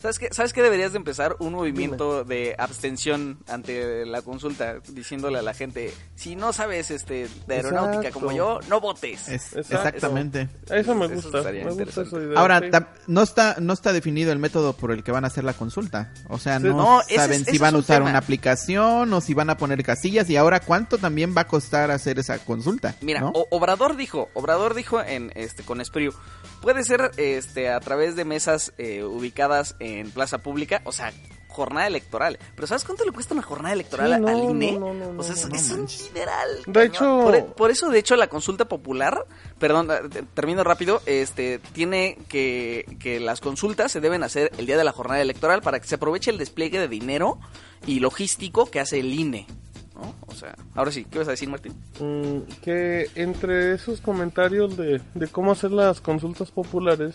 [0.00, 1.36] ¿Sabes qué, ¿Sabes qué deberías de empezar?
[1.38, 7.28] Un movimiento de abstención ante la consulta, diciéndole a la gente, si no sabes este
[7.46, 8.20] de aeronáutica Exacto.
[8.20, 9.28] como yo, no votes.
[9.28, 10.48] Es- exactamente.
[10.70, 11.42] eso me Eso gusta.
[11.50, 12.08] Me gusta interesante.
[12.16, 12.38] esa idea.
[12.38, 12.86] Ahora, sí.
[13.06, 16.12] no está no está definido el método por el que van a hacer la consulta.
[16.28, 16.64] O sea, Sí.
[16.66, 18.10] no, No, ese es- saben si van a un usar tema.
[18.10, 20.28] una aplicación o si van a poner casillas.
[20.30, 22.94] Y ahora, ¿cuánto también va a costar hacer esa consulta?
[23.00, 23.30] Mira, ¿no?
[23.34, 26.12] O- Obrador dijo, Obrador dijo en este con Espriu,
[26.60, 31.12] puede ser este a través de mesas eh, ubicadas en plaza pública, o sea,
[31.48, 32.38] jornada electoral.
[32.54, 34.72] Pero ¿sabes cuánto le cuesta una jornada electoral Sí, no, al INE?
[34.78, 36.48] no, no, no, o sea, es, no, es no un dineral.
[36.66, 39.24] De hecho- por, por eso de hecho la consulta popular,
[39.58, 44.66] perdón, eh, te- termino rápido, este tiene que que las consultas se deben hacer el
[44.66, 47.38] día de la jornada electoral para que se aproveche el despliegue de dinero
[47.86, 49.46] y logístico que hace el INE.
[49.94, 50.14] ¿no?
[50.26, 51.72] O sea, ahora sí, ¿qué vas a decir, Martín?
[52.00, 57.14] Mm, que entre esos comentarios de, de cómo hacer las consultas populares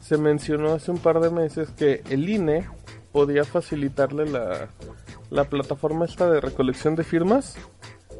[0.00, 2.66] se mencionó hace un par de meses que el INE
[3.12, 4.68] podía facilitarle la,
[5.30, 7.56] la plataforma esta de recolección de firmas.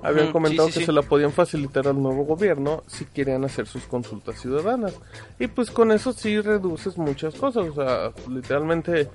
[0.03, 0.87] Habían comentado sí, sí, que sí.
[0.87, 4.95] se la podían facilitar al nuevo gobierno si querían hacer sus consultas ciudadanas.
[5.41, 7.67] Y pues con eso sí reduces muchas cosas.
[7.69, 9.09] O sea, literalmente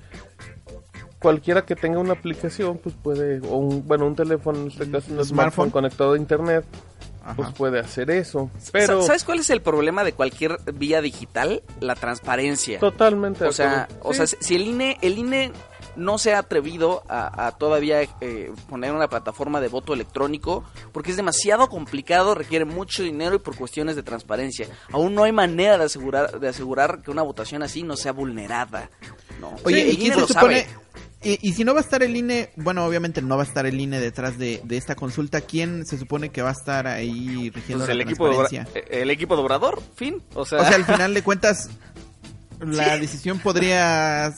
[1.24, 5.06] cualquiera que tenga una aplicación pues puede, o un, bueno, un teléfono, en este caso
[5.10, 5.24] un smartphone.
[5.24, 6.66] smartphone conectado a internet,
[7.24, 7.34] Ajá.
[7.36, 8.50] pues puede hacer eso.
[8.70, 11.62] Pero Sa- ¿Sabes cuál es el problema de cualquier vía digital?
[11.80, 12.78] La transparencia.
[12.78, 13.44] totalmente.
[13.44, 14.02] de O sea, acuerdo.
[14.08, 15.52] o Sí, sea, si- el INE, el INE
[15.96, 21.12] no se ha atrevido a, a todavía eh, poner una plataforma de voto electrónico porque
[21.12, 24.66] es demasiado complicado, requiere mucho dinero y por cuestiones de transparencia.
[24.92, 28.90] Aún no hay manera de asegurar de asegurar que una votación así no sea vulnerada.
[29.40, 29.54] ¿no?
[29.64, 30.66] Oye, ¿y quién INE se lo supone?
[31.24, 33.64] Y, y si no va a estar el INE, bueno, obviamente no va a estar
[33.66, 37.50] el INE detrás de, de esta consulta, ¿quién se supone que va a estar ahí
[37.50, 38.80] rigiendo Pues la el equipo, de Obra- transparencia?
[38.98, 40.22] eh, el equipo de Obrador, fin.
[40.34, 41.70] O sea, O sea, al final de cuentas,
[42.60, 44.32] la decisión podría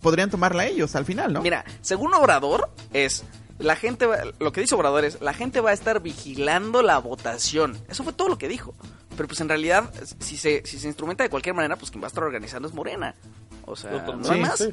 [0.00, 1.42] podrían tomarla ellos al final, ¿no?
[1.42, 3.24] Mira, según Obrador, es.
[3.58, 6.98] La gente, va- lo que dice Obrador es, la gente va a estar vigilando la
[6.98, 7.76] votación.
[7.88, 8.72] Eso fue todo lo que dijo.
[9.16, 12.06] Pero pues en realidad, si se, si se instrumenta de cualquier manera, pues quien va
[12.06, 13.16] a estar organizando es Morena.
[13.64, 14.58] O sea, no hay Sí, más.
[14.58, 14.68] sí.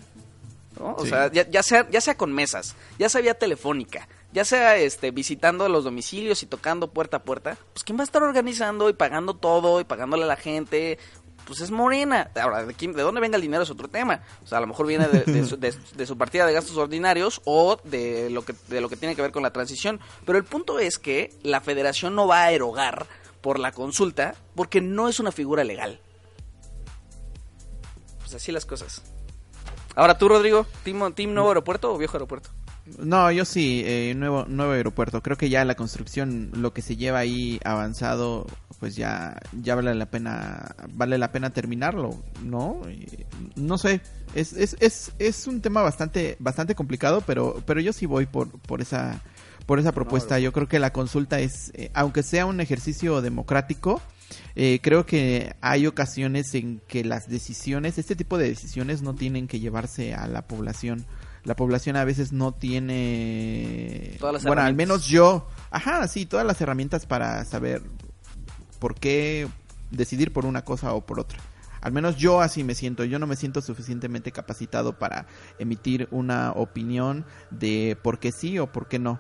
[0.79, 0.95] ¿No?
[0.95, 1.09] O Sí.
[1.09, 5.11] sea, ya, ya sea, ya sea con mesas, ya sea vía telefónica, ya sea este
[5.11, 8.93] visitando los domicilios y tocando puerta a puerta, pues quién va a estar organizando y
[8.93, 10.97] pagando todo y pagándole a la gente.
[11.45, 12.31] pues es Morena.
[12.41, 14.21] Ahora, ¿de, quién, ¿de dónde venga el dinero es otro tema?
[14.43, 17.77] O sea, a lo mejor viene de, su, de, su, partida de gastos ordinarios o
[17.83, 19.99] de lo, que, de lo que tiene que ver con la transición.
[20.25, 23.05] Pero el punto es que la federación no va a erogar
[23.41, 25.99] por la consulta porque no es una figura legal.
[28.19, 29.03] Pues así las cosas.
[29.95, 32.49] Ahora tú, Rodrigo, ¿team, team nuevo aeropuerto o viejo aeropuerto?
[32.99, 35.23] No, yo sí, eh, nuevo, nuevo aeropuerto.
[35.23, 38.45] Creo que ya la construcción, lo que se lleva ahí avanzado,
[38.79, 42.81] pues ya, ya vale la pena, vale la pena terminarlo, ¿no?
[43.55, 44.01] no sé,
[44.35, 48.49] es, es, es, es un tema bastante, bastante complicado, pero, pero yo sí voy por,
[48.49, 49.21] por esa,
[49.65, 50.37] por esa propuesta.
[50.39, 54.01] Yo creo que la consulta es, eh, aunque sea un ejercicio democrático,
[54.55, 59.47] eh, creo que hay ocasiones en que las decisiones, este tipo de decisiones no tienen
[59.47, 61.05] que llevarse a la población.
[61.43, 67.05] La población a veces no tiene, bueno, al menos yo, ajá, sí, todas las herramientas
[67.05, 67.83] para saber
[68.79, 69.47] por qué
[69.91, 71.37] decidir por una cosa o por otra.
[71.81, 75.27] Al menos yo así me siento, yo no me siento suficientemente capacitado para
[75.59, 79.19] emitir una opinión de por qué sí o por qué no.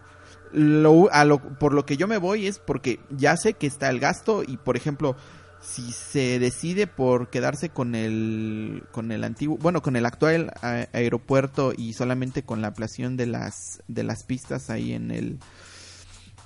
[0.55, 3.89] Lo, a lo, por lo que yo me voy es porque ya sé que está
[3.89, 5.17] el gasto y por ejemplo
[5.59, 11.73] si se decide por quedarse con el con el antiguo bueno con el actual aeropuerto
[11.75, 15.39] y solamente con la ampliación de las de las pistas ahí en el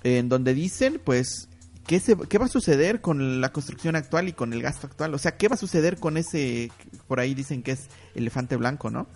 [0.04, 1.48] en donde dicen pues
[1.86, 5.12] ¿Qué, se, ¿Qué va a suceder con la construcción actual y con el gasto actual?
[5.16, 6.72] O sea, ¿qué va a suceder con ese,
[7.08, 9.08] por ahí dicen que es elefante blanco, ¿no?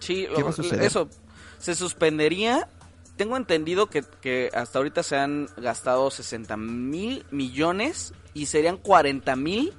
[0.00, 0.84] Sí, ¿Qué va a suceder?
[0.84, 1.08] eso,
[1.58, 2.68] se suspendería
[3.20, 9.36] tengo entendido que, que, hasta ahorita se han gastado 60 mil millones y serían 40
[9.36, 9.74] mil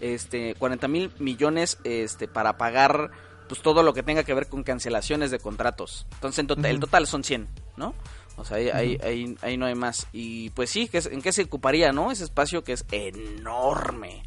[0.00, 3.10] este, 40 mil millones este, para pagar
[3.50, 6.06] pues todo lo que tenga que ver con cancelaciones de contratos.
[6.14, 7.94] Entonces en total, el total son 100, ¿no?
[8.38, 10.06] O sea, ahí, ahí, ahí, no hay más.
[10.14, 12.10] Y pues sí, ¿en qué se ocuparía, no?
[12.10, 14.22] Ese espacio que es enorme,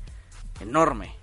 [0.59, 1.15] enorme.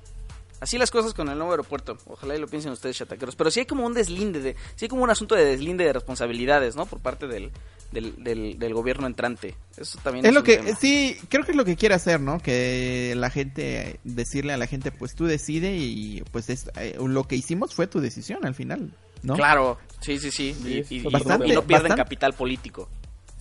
[0.60, 1.98] Así las cosas con el nuevo aeropuerto.
[2.06, 3.36] Ojalá y lo piensen ustedes, chataqueros.
[3.36, 5.92] Pero sí hay como un deslinde, de, sí hay como un asunto de deslinde de
[5.92, 6.86] responsabilidades, ¿no?
[6.86, 7.52] Por parte del,
[7.92, 9.54] del, del, gobierno entrante.
[9.76, 12.40] Eso también es, lo que, sí, creo que es lo que quiere hacer, ¿no?
[12.40, 17.24] Que la gente, decirle a la gente, pues tú decide y pues es, eh, lo
[17.24, 18.92] que hicimos fue tu decisión al final,
[19.22, 19.34] ¿no?
[19.34, 20.56] Claro, sí, sí, sí.
[20.90, 22.88] Y, no pierden capital político.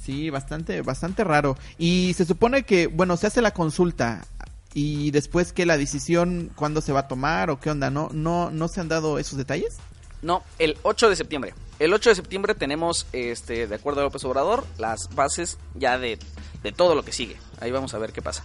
[0.05, 1.57] Sí, bastante, bastante raro.
[1.79, 4.27] Y se supone que, bueno, se hace la consulta
[4.75, 8.09] y después que la decisión, cuándo se va a tomar o qué onda, ¿no?
[8.11, 9.77] ¿No, no se han dado esos detalles?
[10.21, 11.53] No, el 8 de septiembre.
[11.79, 16.19] El 8 de septiembre tenemos, este, de acuerdo a López Obrador, las bases ya de,
[16.61, 17.37] de todo lo que sigue.
[17.61, 18.43] Ahí vamos a ver qué pasa.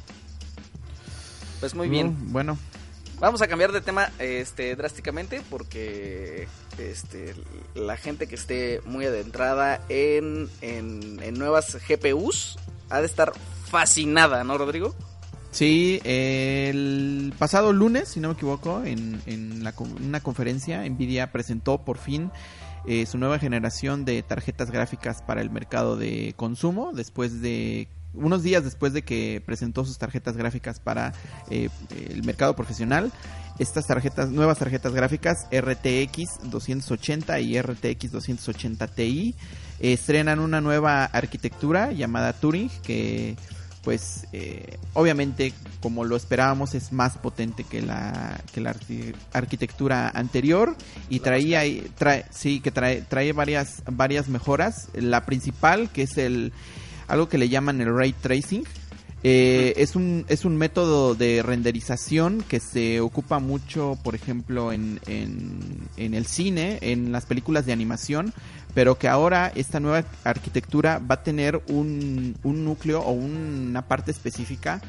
[1.59, 2.17] Pues muy bien.
[2.29, 2.59] Mm, bueno.
[3.19, 6.47] Vamos a cambiar de tema este, drásticamente porque
[6.79, 7.35] este,
[7.75, 12.57] la gente que esté muy adentrada en, en, en nuevas GPUs
[12.89, 13.33] ha de estar
[13.69, 14.95] fascinada, ¿no, Rodrigo?
[15.51, 19.21] Sí, el pasado lunes, si no me equivoco, en,
[20.01, 22.31] una conferencia, Nvidia presentó por fin
[22.87, 28.43] eh, su nueva generación de tarjetas gráficas para el mercado de consumo, después de unos
[28.43, 31.13] días después de que presentó sus tarjetas gráficas para
[31.51, 31.69] eh,
[32.11, 33.13] el mercado profesional.
[33.59, 39.35] Estas tarjetas, nuevas tarjetas gráficas RTX 280 y RTX 280 Ti
[39.81, 43.37] estrenan una nueva arquitectura llamada Turing que
[43.83, 48.75] pues eh, obviamente como lo esperábamos es más potente que la que la
[49.33, 50.77] arquitectura anterior
[51.09, 51.63] y traía
[51.97, 54.89] trae sí que trae trae varias varias mejoras.
[54.95, 56.53] La principal que es el
[57.09, 58.65] algo que le llaman el ray tracing
[59.23, 64.99] eh, es, un, es un método de renderización que se ocupa mucho, por ejemplo, en,
[65.07, 68.33] en, el cine, en las películas de animación,
[68.73, 74.11] pero que ahora esta nueva arquitectura va a tener un, un núcleo o una parte
[74.11, 74.81] específica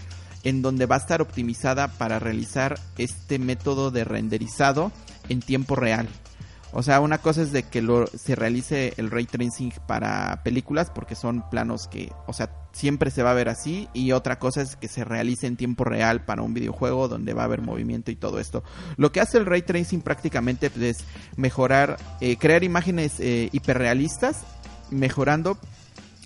[0.44, 4.92] en donde va a estar optimizada para realizar este método de renderizado
[5.30, 6.08] en tiempo real.
[6.74, 10.90] O sea, una cosa es de que lo, se realice el ray tracing para películas
[10.90, 14.62] porque son planos que, o sea, siempre se va a ver así y otra cosa
[14.62, 18.12] es que se realice en tiempo real para un videojuego donde va a haber movimiento
[18.12, 18.64] y todo esto.
[18.98, 21.00] Lo que hace el ray tracing prácticamente es
[21.36, 24.44] mejorar, eh, crear imágenes eh, hiperrealistas,
[24.90, 25.58] mejorando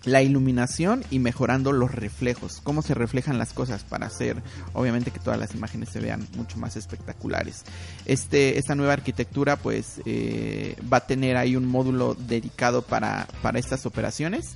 [0.05, 4.37] la iluminación y mejorando los reflejos, cómo se reflejan las cosas para hacer,
[4.73, 7.63] obviamente que todas las imágenes se vean mucho más espectaculares.
[8.05, 13.59] Este, esta nueva arquitectura pues eh, va a tener ahí un módulo dedicado para, para
[13.59, 14.55] estas operaciones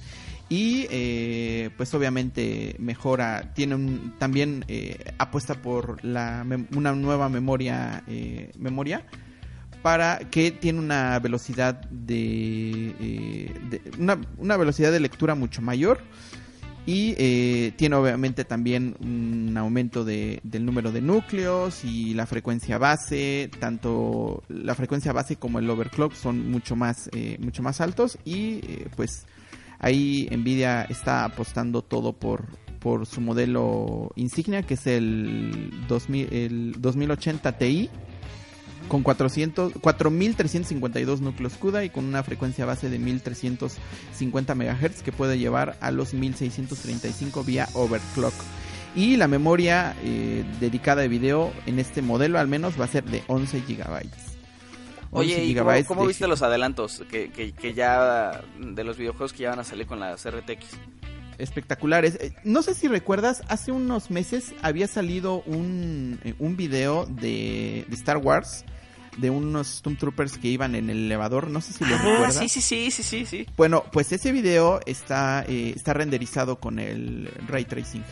[0.49, 8.03] y eh, pues obviamente mejora, tiene un, también eh, apuesta por la, una nueva memoria,
[8.57, 9.03] memoria
[9.81, 16.01] para que tiene una velocidad de, eh, una, velocidad de lectura mucho mayor
[16.85, 22.77] Y eh, tiene obviamente también un aumento de, del número de núcleos y la frecuencia
[22.77, 28.17] base, tanto la frecuencia base como el overclock son mucho más, eh, mucho más altos
[28.25, 28.61] y
[28.95, 29.25] pues
[29.77, 32.47] ahí Nvidia está apostando todo por,
[32.79, 37.89] por su modelo insignia que es el, 2000, el 2080 Ti
[38.89, 45.37] con 400, 4.352 núcleos CUDA y con una frecuencia base de 1.350 MHz que puede
[45.37, 48.33] llevar a los 1.635 vía overclock.
[48.95, 53.05] Y la memoria eh, dedicada de video en este modelo al menos va a ser
[53.05, 54.09] de 11 GB.
[55.11, 59.43] Oye, ¿y cómo, cómo viste los adelantos que, que, que, ya de los videojuegos que
[59.43, 60.65] ya van a salir con las RTX?
[61.37, 62.15] Espectaculares.
[62.15, 67.85] Eh, no sé si recuerdas, hace unos meses había salido un, eh, un video de,
[67.87, 68.65] de Star Wars
[69.19, 72.35] de unos Stormtroopers que iban en el elevador, no sé si lo ah, recuerdas.
[72.37, 73.45] Sí, sí, sí, sí, sí, sí.
[73.57, 78.03] Bueno, pues ese video está, eh, está renderizado con el ray tracing.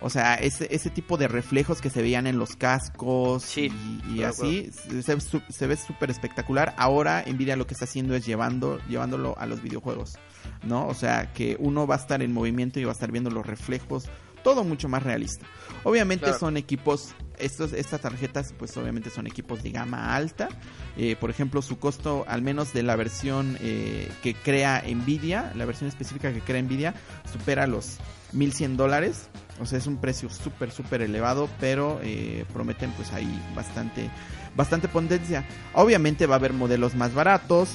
[0.00, 3.72] O sea, ese, ese tipo de reflejos que se veían en los cascos sí,
[4.10, 6.74] y, y así, se, se, ve súper espectacular.
[6.76, 10.18] Ahora Nvidia lo que está haciendo es llevando, llevándolo a los videojuegos,
[10.62, 10.86] ¿no?
[10.86, 13.46] O sea, que uno va a estar en movimiento y va a estar viendo los
[13.46, 14.04] reflejos,
[14.44, 15.46] todo mucho más realista.
[15.82, 16.38] Obviamente claro.
[16.38, 20.48] son equipos, estas tarjetas pues obviamente son equipos de gama alta.
[20.96, 25.64] Eh, por ejemplo, su costo al menos de la versión eh, que crea Nvidia, la
[25.64, 26.94] versión específica que crea Nvidia,
[27.30, 27.98] supera los
[28.32, 29.28] 1100 dólares.
[29.60, 34.10] O sea, es un precio súper, súper elevado, pero eh, prometen pues ahí bastante,
[34.54, 35.46] bastante potencia.
[35.72, 37.70] Obviamente va a haber modelos más baratos.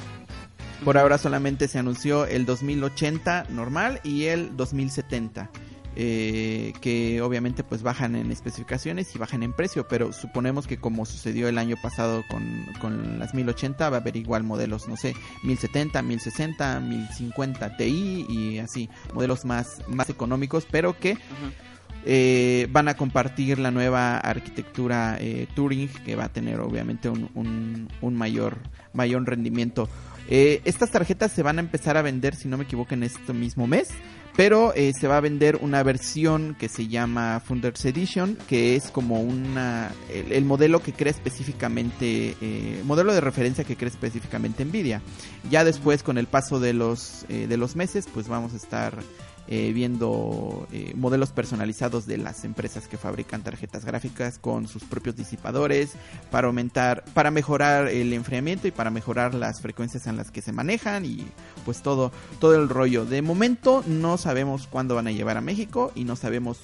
[0.83, 5.49] Por ahora solamente se anunció el 2080 normal y el 2070.
[5.97, 11.05] Eh, que obviamente pues bajan en especificaciones y bajan en precio, pero suponemos que como
[11.05, 15.13] sucedió el año pasado con, con las 1080 va a haber igual modelos, no sé,
[15.43, 21.13] 1070, 1060, 1050 Ti y así, modelos más, más económicos, pero que...
[21.13, 21.71] Uh -huh.
[22.03, 27.29] Eh, van a compartir la nueva arquitectura eh, Turing que va a tener obviamente un,
[27.35, 28.57] un, un mayor,
[28.93, 29.87] mayor rendimiento.
[30.27, 33.33] Eh, estas tarjetas se van a empezar a vender, si no me equivoco, en este
[33.33, 33.89] mismo mes.
[34.37, 38.89] Pero eh, se va a vender una versión que se llama Founders Edition, que es
[38.89, 44.63] como una el, el modelo que crea específicamente, eh, modelo de referencia que crea específicamente
[44.63, 45.01] Nvidia.
[45.49, 48.93] Ya después, con el paso de los de los meses, pues vamos a estar
[49.53, 55.17] eh, viendo eh, modelos personalizados de las empresas que fabrican tarjetas gráficas con sus propios
[55.17, 55.91] disipadores
[56.31, 60.53] para aumentar, para mejorar el enfriamiento y para mejorar las frecuencias en las que se
[60.53, 61.25] manejan y
[61.65, 63.03] pues todo, todo el rollo.
[63.03, 66.59] De momento no sabemos cuándo van a llevar a México y no sabemos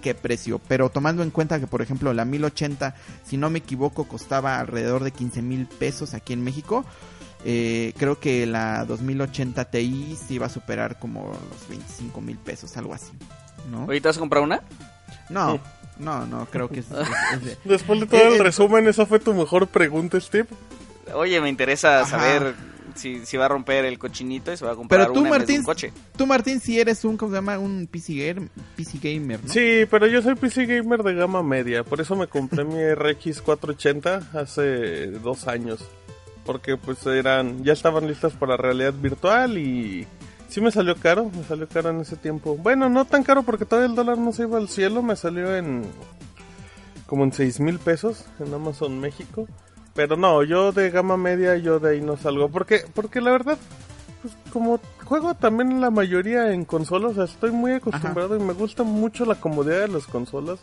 [0.00, 0.62] qué precio.
[0.66, 5.04] Pero tomando en cuenta que, por ejemplo, la 1080, si no me equivoco, costaba alrededor
[5.04, 6.86] de 15 mil pesos aquí en México.
[7.44, 12.76] Eh, creo que la 2080 Ti sí va a superar como los 25 mil pesos,
[12.76, 13.12] algo así.
[13.70, 13.86] ¿no?
[13.86, 14.62] ¿Oye, te vas a comprar una?
[15.28, 15.60] No, sí.
[15.98, 19.20] no, no, creo que es, es, es Después de todo el eh, resumen, ¿esa fue
[19.20, 20.48] tu mejor pregunta, Steve?
[21.14, 22.18] Oye, me interesa Ajá.
[22.18, 22.54] saber
[22.94, 25.30] si, si, va a romper el cochinito y se va a comprar pero tú, una
[25.30, 25.92] Martín, un coche.
[26.16, 27.58] Tú, Martín, si eres un, ¿cómo se llama?
[27.58, 29.52] Un PC, gamer, PC gamer, ¿no?
[29.52, 31.84] Sí, pero yo soy PC gamer de gama media.
[31.84, 35.84] Por eso me compré mi RX 480 hace dos años
[36.50, 40.04] porque pues eran ya estaban listas para realidad virtual y
[40.48, 42.56] sí me salió caro, me salió caro en ese tiempo.
[42.56, 45.54] Bueno, no tan caro porque todavía el dólar no se iba al cielo, me salió
[45.54, 45.84] en
[47.06, 49.46] como en seis mil pesos en Amazon México.
[49.94, 53.56] Pero no, yo de gama media yo de ahí no salgo porque porque la verdad
[54.20, 58.42] pues como juego también la mayoría en consolas, o sea, estoy muy acostumbrado Ajá.
[58.42, 60.58] y me gusta mucho la comodidad de las consolas.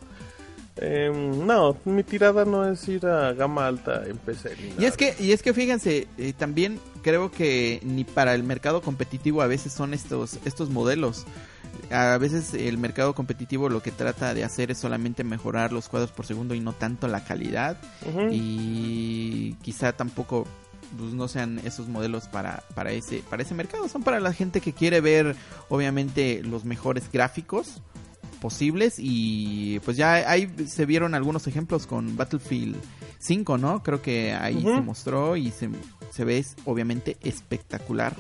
[0.79, 4.55] Eh, no, mi tirada no es ir a gama alta en PC.
[4.79, 8.81] Y es que, y es que fíjense, eh, también creo que ni para el mercado
[8.81, 11.25] competitivo a veces son estos, estos modelos.
[11.91, 16.11] A veces el mercado competitivo lo que trata de hacer es solamente mejorar los cuadros
[16.11, 17.77] por segundo y no tanto la calidad.
[18.05, 18.29] Uh -huh.
[18.31, 20.45] Y quizá tampoco
[20.97, 24.61] pues no sean esos modelos para, para ese para ese mercado son para la gente
[24.61, 25.35] que quiere ver
[25.67, 27.81] obviamente los mejores gráficos
[28.37, 32.75] posibles y pues ya ahí se vieron algunos ejemplos con Battlefield
[33.19, 33.83] 5, ¿no?
[33.83, 34.75] Creo que ahí uh -huh.
[34.75, 35.69] se mostró y se,
[36.11, 38.15] se ve obviamente espectacular.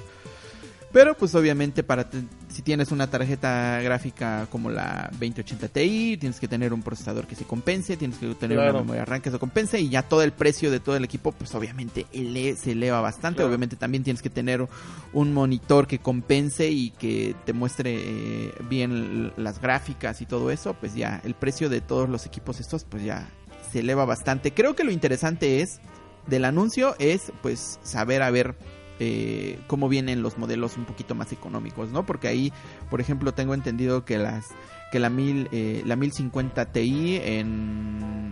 [0.91, 2.09] Pero pues obviamente para
[2.49, 7.35] si tienes una tarjeta gráfica como la 2080 Ti, tienes que tener un procesador que
[7.35, 8.71] se compense, tienes que tener claro.
[8.71, 11.31] una memoria RAM que se compense y ya todo el precio de todo el equipo
[11.33, 13.37] pues obviamente se eleva bastante.
[13.37, 13.49] Claro.
[13.49, 14.67] Obviamente también tienes que tener
[15.13, 20.73] un monitor que compense y que te muestre eh, bien las gráficas y todo eso,
[20.73, 23.27] pues ya el precio de todos los equipos estos pues ya
[23.71, 24.53] se eleva bastante.
[24.53, 25.79] Creo que lo interesante es
[26.27, 28.55] del anuncio es pues saber a ver
[28.99, 32.05] eh, cómo vienen los modelos un poquito más económicos, ¿no?
[32.05, 32.53] Porque ahí,
[32.89, 34.45] por ejemplo, tengo entendido que las
[34.91, 37.21] que la mil eh, la 1050 Ti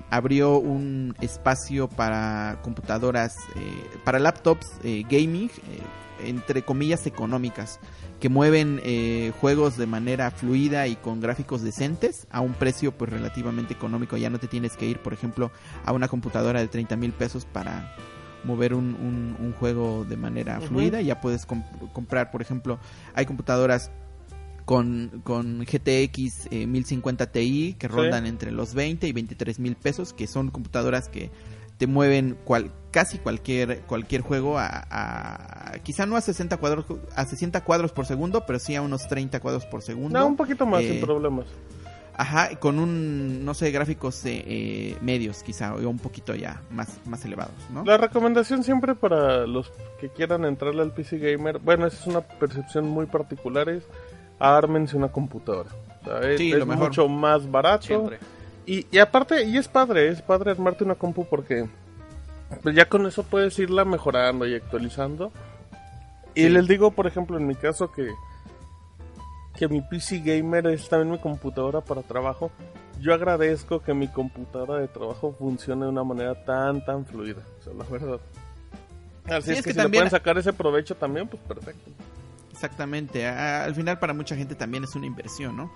[0.10, 5.50] abrió un espacio para computadoras eh, para laptops eh, gaming
[6.24, 7.80] entre comillas económicas
[8.22, 8.82] que mueven
[9.42, 14.30] juegos de manera fluida y con gráficos decentes a un precio pues relativamente económico ya
[14.30, 15.52] no te tienes que ir por ejemplo
[15.84, 17.94] a una computadora de 30 mil pesos para
[18.46, 18.96] mover un,
[19.40, 21.46] un, juego de manera fluida ya puedes
[21.94, 22.80] comprar por ejemplo
[23.14, 23.92] hay computadoras
[24.66, 30.12] con, con GTX 1050 eh, Ti que rondan entre los 20 y 23 mil pesos,
[30.12, 31.32] que son computadoras que
[31.78, 36.86] te mueven cual, casi cualquier cualquier juego a, quizá no a 60 cuadros
[37.16, 40.18] a 60 cuadros por segundo, pero sí a unos 30 cuadros por segundo.
[40.18, 41.46] No, un poquito más sin eh, problemas.
[42.18, 47.26] Ajá, con un, no sé, gráficos eh, medios quizá, o un poquito ya más, más
[47.26, 47.84] elevados, ¿no?
[47.84, 52.22] La recomendación siempre para los que quieran entrarle al PC Gamer, bueno, esa es una
[52.22, 53.84] percepción muy particular, es
[54.40, 55.72] ármense una computadora.
[56.24, 58.10] es, mucho más barato.
[58.66, 61.68] Y, y, aparte, y es padre, es padre armarte una compu porque
[62.64, 65.32] pues ya con eso puedes irla mejorando y actualizando.
[66.34, 68.10] Y les digo, por ejemplo, en mi caso que,
[69.58, 72.52] que mi PC gamer es también mi computadora para trabajo.
[73.00, 77.42] Yo agradezco que mi computadora de trabajo funcione de una manera tan, tan fluida.
[77.60, 78.20] O sea, la verdad.
[79.26, 80.02] Así es, que, si también...
[80.02, 81.92] pueden sacar ese provecho también, pues perfecto.
[82.52, 83.28] Exactamente.
[83.28, 85.72] al final para mucha gente también es una inversión, ¿no?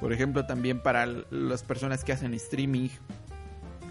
[0.00, 2.88] Por ejemplo, también para las personas que hacen streaming,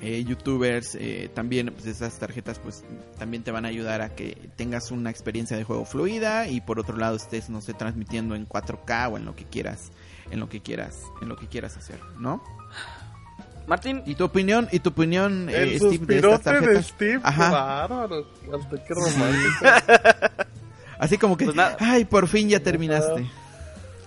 [0.03, 2.83] eh, youtubers, eh, también pues esas tarjetas pues
[3.17, 6.77] también te van a ayudar a que tengas una experiencia de juego fluida y por
[6.77, 9.93] otro lado estés, no sé, transmitiendo en 4K o en lo que quieras,
[10.29, 12.43] en lo que quieras, en lo que quieras hacer, ¿no?
[13.65, 14.03] Martín.
[14.05, 16.75] ¿Y tu opinión, y tu opinión, eh, Steve, de estas tarjetas?
[16.75, 17.87] de Steve, Ajá.
[18.85, 19.65] qué romántico.
[20.99, 23.25] Así como que, pues ay, por fin ya terminaste.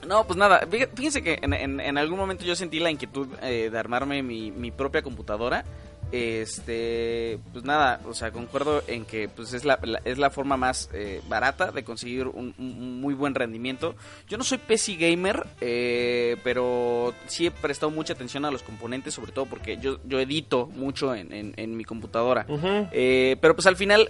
[0.06, 3.78] No, pues nada, fíjense que en, en, algún momento yo sentí la inquietud eh, de
[3.78, 5.64] armarme mi, mi propia computadora.
[6.12, 10.88] Este pues nada o sea concuerdo en que pues es la, es la forma más
[10.92, 12.54] eh, barata de conseguir un,
[13.00, 13.96] muy buen rendimiento.
[14.28, 19.14] Yo no soy PC gamer eh, pero sí he prestado mucha atención a los componentes
[19.14, 22.46] sobre todo porque yo yo edito mucho en, en, mi computadora.
[22.46, 24.08] Pero pues al final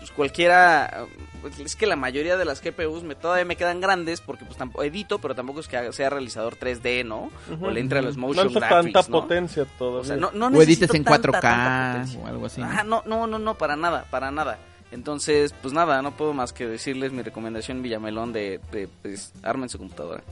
[0.00, 1.06] pues cualquiera
[1.42, 4.56] pues, es que la mayoría de las GPUs me, todavía me quedan grandes porque pues
[4.56, 7.30] tampoco edito, pero tampoco es que sea realizador 3D, ¿no?
[7.60, 10.00] O le entre a los motion no graphics, tanta potencia todo.
[10.00, 12.62] O sea, no, no o edites en 4K o algo así.
[12.62, 14.58] Ajá, no, no, no, no, para nada, para nada.
[14.90, 19.68] Entonces, pues nada, no puedo más que decirles mi recomendación Villamelón de, de pues, armen
[19.68, 20.22] su computadora.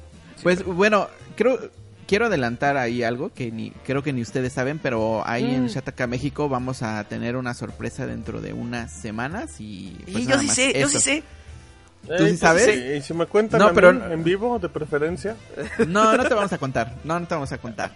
[0.43, 1.59] Pues bueno, creo
[2.09, 6.07] quiero adelantar ahí algo que ni creo que ni ustedes saben, pero ahí en Shataka
[6.07, 6.11] mm.
[6.11, 10.81] México vamos a tener una sorpresa dentro de unas semanas y pues yo sí sé,
[10.81, 11.23] yo sí sé.
[12.07, 12.69] ¿Tú sí sabes?
[12.69, 13.91] ¿Y si me cuentan no, pero...
[13.91, 15.37] en vivo, de preferencia?
[15.87, 16.95] No, no te vamos a contar.
[17.05, 17.91] No, no te vamos a contar.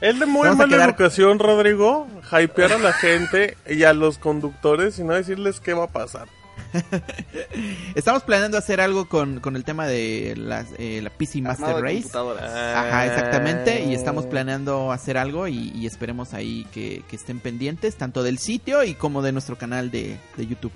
[0.00, 5.04] Es de muy mala educación, Rodrigo, hypear a la gente y a los conductores y
[5.04, 6.28] no decirles qué va a pasar.
[7.94, 12.08] Estamos planeando hacer algo con, el tema de las, eh, la PC Master Race.
[12.14, 13.84] Ajá, exactamente.
[13.84, 18.94] Y estamos planeando hacer algo y, esperemos ahí que, estén pendientes, tanto del sitio y
[18.94, 20.72] como de nuestro canal de, de YouTube.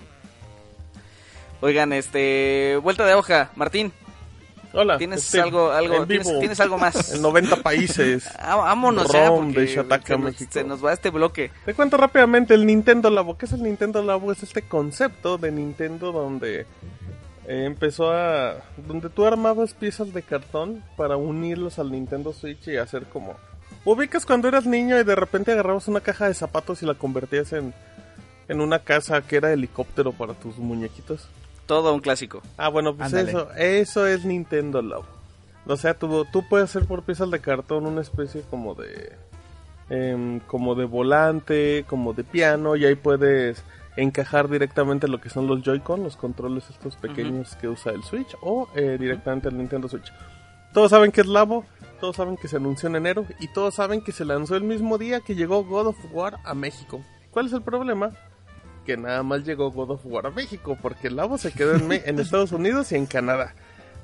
[1.60, 3.92] Oigan, este, vuelta de hoja, Martín.
[4.74, 4.98] Hola.
[4.98, 7.14] ¿Tienes algo, algo, ¿tienes, algo más?
[7.14, 8.28] En 90 países.
[8.38, 9.68] Vámonos ya, porque
[10.50, 11.52] se nos va este bloque.
[11.64, 13.38] Te cuento rápidamente el Nintendo Labo.
[13.38, 14.32] ¿Qué es el Nintendo Labo?
[14.32, 16.66] Es este concepto de Nintendo donde
[17.46, 18.56] eh, empezó a...
[18.88, 23.36] Donde tú armabas piezas de cartón para unirlos al Nintendo Switch y hacer como...
[23.84, 27.52] Ubicas cuando eras niño y de repente agarrabas una caja de zapatos y la convertías
[27.52, 27.74] en,
[28.48, 31.28] en una casa que era helicóptero para tus muñequitos.
[31.66, 32.42] Todo un clásico.
[32.56, 35.06] Ah, bueno, pues eso, eso es Nintendo Love.
[35.66, 39.12] O sea, tú, tú puedes hacer por piezas de cartón una especie como de...
[39.90, 43.62] Em, como de volante, como de piano, y ahí puedes
[43.96, 48.34] encajar directamente lo que son los Joy-Con, los controles estos pequeños que usa el Switch,
[48.40, 50.10] o eh, directamente el Nintendo Switch.
[50.72, 51.64] Todos saben que es Labo,
[52.00, 54.96] todos saben que se anunció en enero, y todos saben que se lanzó el mismo
[54.96, 57.02] día que llegó God of War a México.
[57.30, 58.10] ¿Cuál es el problema?
[58.84, 61.90] Que nada más llegó God of War a México, porque el Labo se quedó en,
[61.92, 63.54] en Estados Unidos y en Canadá.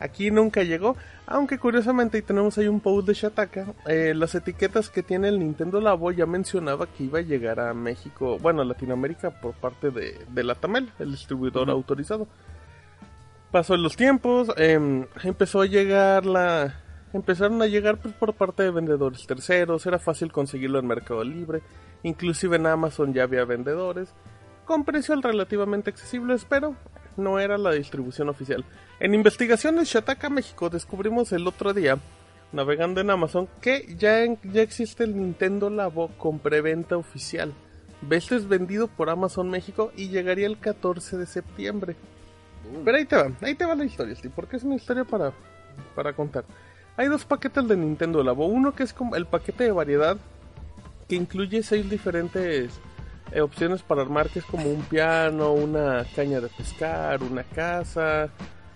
[0.01, 4.89] Aquí nunca llegó, aunque curiosamente y tenemos ahí un post de Shataka, eh, las etiquetas
[4.89, 8.64] que tiene el Nintendo Labo ya mencionaba que iba a llegar a México, bueno, a
[8.64, 12.26] Latinoamérica por parte de, de la Tamel, el distribuidor autorizado.
[13.51, 16.81] Pasó los tiempos, em, empezó a llegar la...
[17.12, 21.61] Empezaron a llegar pues, por parte de vendedores terceros, era fácil conseguirlo en Mercado Libre,
[22.05, 24.14] inclusive en Amazon ya había vendedores
[24.71, 26.77] con precios relativamente accesibles, pero
[27.16, 28.64] no era la distribución oficial.
[29.01, 31.99] En investigaciones Shataka México descubrimos el otro día,
[32.53, 37.53] navegando en Amazon, que ya, ya existe el Nintendo Labo con preventa oficial.
[38.11, 41.97] Este es vendido por Amazon México y llegaría el 14 de septiembre.
[42.85, 45.33] Pero ahí te va, ahí te va la historia, Steve, porque es una historia para,
[45.97, 46.45] para contar.
[46.97, 48.47] Hay dos paquetes de Nintendo Labo.
[48.47, 50.16] Uno que es como el paquete de variedad,
[51.09, 52.81] que incluye seis diferentes
[53.33, 58.31] eh, opciones para armar, que es como un piano, una caña de pescar, una casa,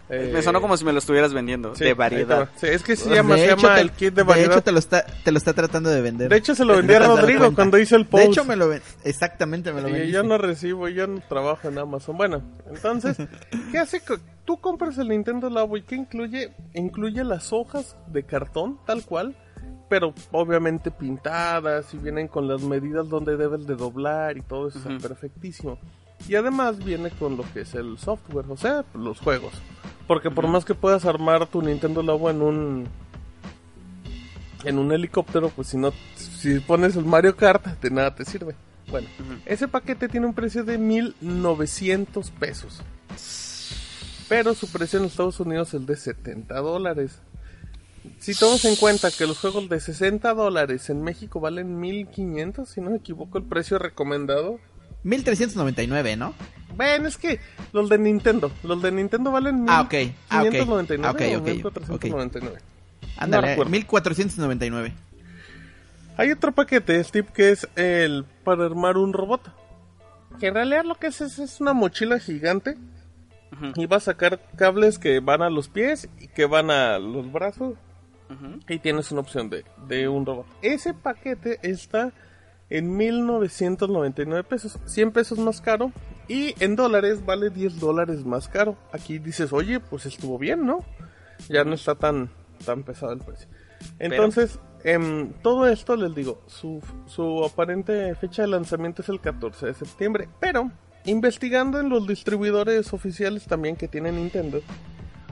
[0.08, 2.48] me sonó como si me lo estuvieras vendiendo, de variedad.
[2.60, 4.50] es que se llama, se llama el kit de variedad.
[4.50, 6.28] De hecho, te lo, está, te lo está tratando de vender.
[6.28, 8.24] De hecho, se lo vendí a Rodrigo cuando hice el post.
[8.24, 10.08] De hecho, me lo exactamente me lo vendí.
[10.08, 12.16] Y yo no recibo, yo no trabajo en Amazon.
[12.16, 13.16] Bueno, entonces,
[13.72, 14.02] ¿qué hace?
[14.44, 16.52] Tú compras el Nintendo Labo y ¿qué incluye?
[16.74, 19.34] Incluye las hojas de cartón, tal cual,
[19.88, 24.80] pero obviamente pintadas y vienen con las medidas donde debes de doblar y todo eso,
[25.00, 25.78] perfectísimo.
[26.28, 29.52] Y además viene con lo que es el software, o sea, los juegos.
[30.06, 32.88] Porque por más que puedas armar tu Nintendo Labo en un
[34.64, 38.54] en un helicóptero, pues si no si pones el Mario Kart, de nada te sirve.
[38.90, 39.08] Bueno,
[39.46, 42.82] ese paquete tiene un precio de 1900 pesos.
[44.28, 47.20] Pero su precio en Estados Unidos es el de 70 dólares.
[48.18, 52.80] Si tomamos en cuenta que los juegos de 60 dólares en México valen 1500, si
[52.80, 54.60] no me equivoco, el precio recomendado
[55.04, 56.34] 1399, ¿no?
[56.76, 57.38] Bueno, es que
[57.72, 59.94] los de Nintendo, los de Nintendo valen ah, ok.
[60.30, 60.60] ah, okay.
[61.02, 62.58] ah, okay, okay, 1499.
[63.16, 64.92] Ándale, 1499.
[66.16, 69.52] Hay otro paquete, Steve, que es el para armar un robot.
[70.40, 72.76] Que en realidad lo que es es, una mochila gigante.
[73.76, 77.30] Y va a sacar cables que van a los pies y que van a los
[77.30, 77.74] brazos.
[78.68, 80.46] Y tienes una opción de, de un robot.
[80.62, 82.12] Ese paquete está
[82.70, 85.92] en 1999 pesos, 100 pesos más caro
[86.28, 88.76] y en dólares vale 10 dólares más caro.
[88.92, 90.78] Aquí dices, oye, pues estuvo bien, ¿no?
[91.48, 92.30] Ya no está tan,
[92.64, 93.48] tan pesado el precio.
[93.98, 99.66] Entonces, em, todo esto les digo, su, su aparente fecha de lanzamiento es el 14
[99.66, 100.70] de septiembre, pero
[101.04, 104.60] investigando en los distribuidores oficiales también que tiene Nintendo,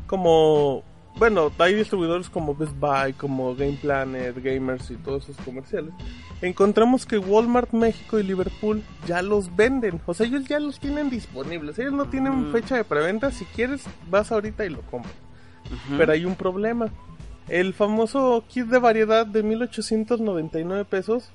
[0.06, 0.84] como
[1.16, 5.92] bueno, hay distribuidores como Best Buy, como Game Planet, Gamers y todos esos comerciales.
[6.40, 10.00] Encontramos que Walmart México y Liverpool ya los venden.
[10.06, 11.78] O sea, ellos ya los tienen disponibles.
[11.78, 13.30] Ellos no tienen fecha de preventa.
[13.30, 15.14] Si quieres, vas ahorita y lo compras.
[15.96, 16.90] Pero hay un problema.
[17.48, 21.30] El famoso kit de variedad de 1899 pesos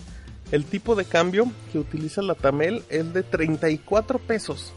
[0.52, 4.74] el tipo de cambio que utiliza la Tamel es de 34 pesos.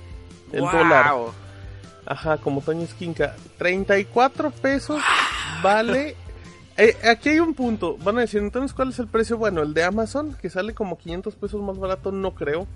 [0.52, 1.12] El dólar.
[2.06, 3.34] Ajá, como Toño Esquinca.
[3.58, 5.00] 34 pesos
[5.62, 6.16] vale
[6.78, 7.96] eh, aquí hay un punto.
[7.98, 9.38] Van a decir, entonces, ¿cuál es el precio?
[9.38, 12.66] Bueno, el de Amazon, que sale como 500 pesos más barato, no creo.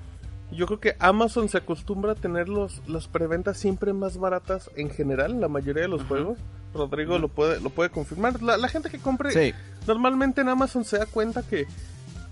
[0.50, 4.90] Yo creo que Amazon se acostumbra a tener los, las preventas siempre más baratas en
[4.90, 6.38] general, la mayoría de los juegos.
[6.72, 8.42] Rodrigo lo puede lo puede confirmar.
[8.42, 9.54] La, gente que compre
[9.86, 11.66] normalmente en Amazon se da cuenta que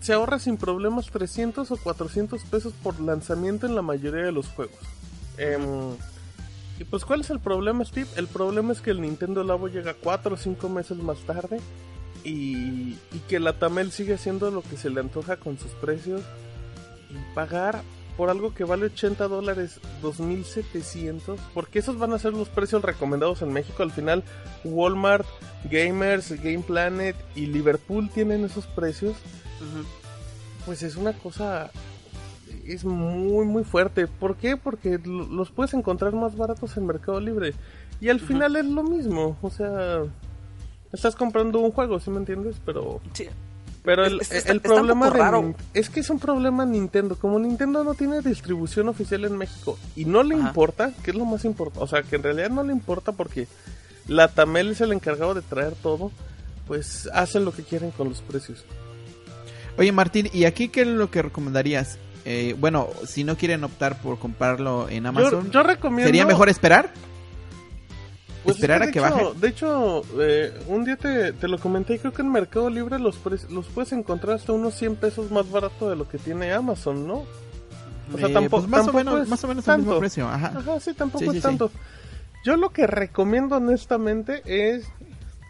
[0.01, 4.49] se ahorra sin problemas 300 o 400 pesos por lanzamiento en la mayoría de los
[4.49, 4.79] juegos.
[5.39, 5.59] Eh,
[6.79, 8.09] y pues, ¿cuál es el problema, Steve?
[8.17, 11.61] El problema es que el Nintendo Labo llega 4 o 5 meses más tarde
[12.25, 16.23] y, y que la Tamel sigue haciendo lo que se le antoja con sus precios
[17.11, 17.83] y pagar
[18.17, 23.43] por algo que vale 80 dólares 2700 porque esos van a ser los precios recomendados
[23.43, 23.85] en México.
[23.85, 24.25] Al final
[24.65, 25.27] Walmart
[25.71, 29.17] Gamers Game Planet y Liverpool tienen esos precios.
[30.67, 31.71] Pues es una cosa
[32.73, 34.07] es muy muy fuerte.
[34.07, 34.57] ¿Por qué?
[34.57, 37.55] Porque los puedes encontrar más baratos en Mercado Libre.
[38.01, 39.37] Y al final es lo mismo.
[39.43, 40.03] O sea,
[40.93, 42.57] estás comprando un juego, ¿sí me entiendes?
[42.65, 43.01] Pero...
[43.85, 45.11] Pero el, el problema
[45.73, 47.17] es que es un problema Nintendo.
[47.17, 51.25] Como Nintendo no tiene distribución oficial en México y no le importa, que es lo
[51.25, 53.49] más importante, o sea, que en realidad no le importa porque
[54.07, 56.11] la Tamel es el encargado de traer todo,
[56.67, 58.65] pues hacen lo que quieren con los precios.
[59.79, 61.99] Oye Martín, ¿y aquí qué es lo que recomendarías?
[62.31, 66.09] Eh, bueno, si no quieren optar por comprarlo en Amazon, yo, recomiendo...
[66.09, 66.91] ¿sería mejor esperar?
[68.45, 69.25] Pues esperar a que baje.
[69.37, 73.19] De hecho, eh, un día te, lo comenté y creo que en Mercado Libre los,
[73.49, 77.25] los puedes encontrar hasta unos 100 pesos más barato de lo que tiene Amazon, ¿no?
[78.13, 79.81] O sea, eh, tampoco, pues más, o menos, más o menos tanto.
[79.81, 80.29] el mismo precio.
[80.29, 80.81] Ajá.
[80.81, 81.71] sí, tampoco es tanto.
[82.45, 84.87] Yo lo que recomiendo honestamente es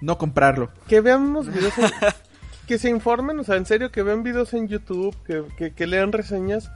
[0.01, 0.71] no comprarlo.
[0.87, 1.75] Que veamos videos,
[2.69, 6.13] que se informen, o sea, en serio, que vean videos en YouTube, que, que, lean
[6.13, 6.71] reseñas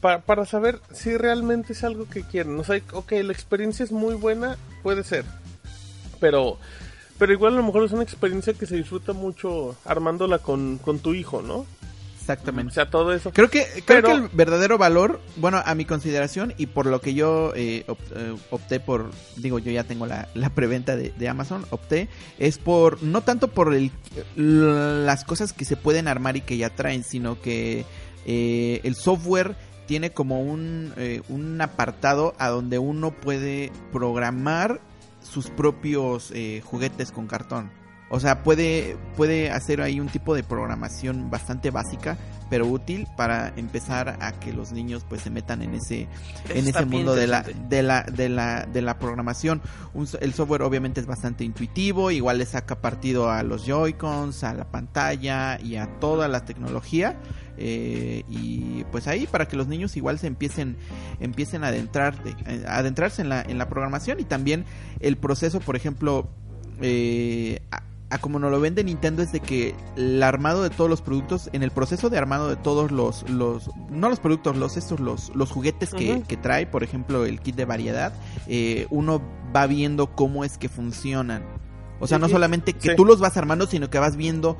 [0.00, 2.60] para saber si realmente es algo que quieren.
[2.60, 5.24] O sea, ok, la experiencia es muy buena, puede ser,
[6.20, 6.58] pero
[7.18, 10.98] pero igual a lo mejor es una experiencia que se disfruta mucho armándola con, con
[10.98, 11.64] tu hijo, ¿no?
[12.26, 12.70] Exactamente.
[12.70, 13.32] O sea, todo eso.
[13.32, 17.14] Creo que, creo que el verdadero valor, bueno, a mi consideración y por lo que
[17.14, 21.64] yo eh, eh, opté por, digo, yo ya tengo la, la preventa de, de, Amazon,
[21.70, 22.08] opté,
[22.38, 23.92] es por, no tanto por el,
[24.34, 27.84] las cosas que se pueden armar y que ya traen, sino que
[28.26, 29.54] eh, el software
[29.86, 30.94] tiene como un,
[31.28, 34.80] un apartado a donde uno puede programar
[35.22, 36.32] sus propios
[36.64, 37.70] juguetes con cartón.
[38.08, 42.16] O sea, puede, puede hacer ahí un tipo de programación bastante básica,
[42.48, 46.06] pero útil para empezar a que los niños pues se metan en ese,
[46.50, 49.60] en ese mundo de la, de la, de la, de la programación.
[50.20, 54.70] el software obviamente es bastante intuitivo, igual le saca partido a los Joy-Cons, a la
[54.70, 57.16] pantalla y a toda la tecnología.
[57.58, 60.76] Eh, y pues ahí para que los niños igual se empiecen
[61.20, 62.14] empiecen a adentrar,
[62.66, 64.66] a adentrarse en la, en la programación y también
[65.00, 66.28] el proceso por ejemplo
[66.82, 67.60] eh,
[68.08, 71.50] a como nos lo vende Nintendo es de que el armado de todos los productos,
[71.52, 75.34] en el proceso de armado de todos los, los no los productos, los estos, los,
[75.34, 78.12] los juguetes que, trae, por ejemplo el kit de variedad,
[78.46, 79.20] eh, uno
[79.54, 81.44] va viendo cómo es que funcionan.
[81.98, 84.56] O sea, no solamente que tú los vas armando, sino que vas viendo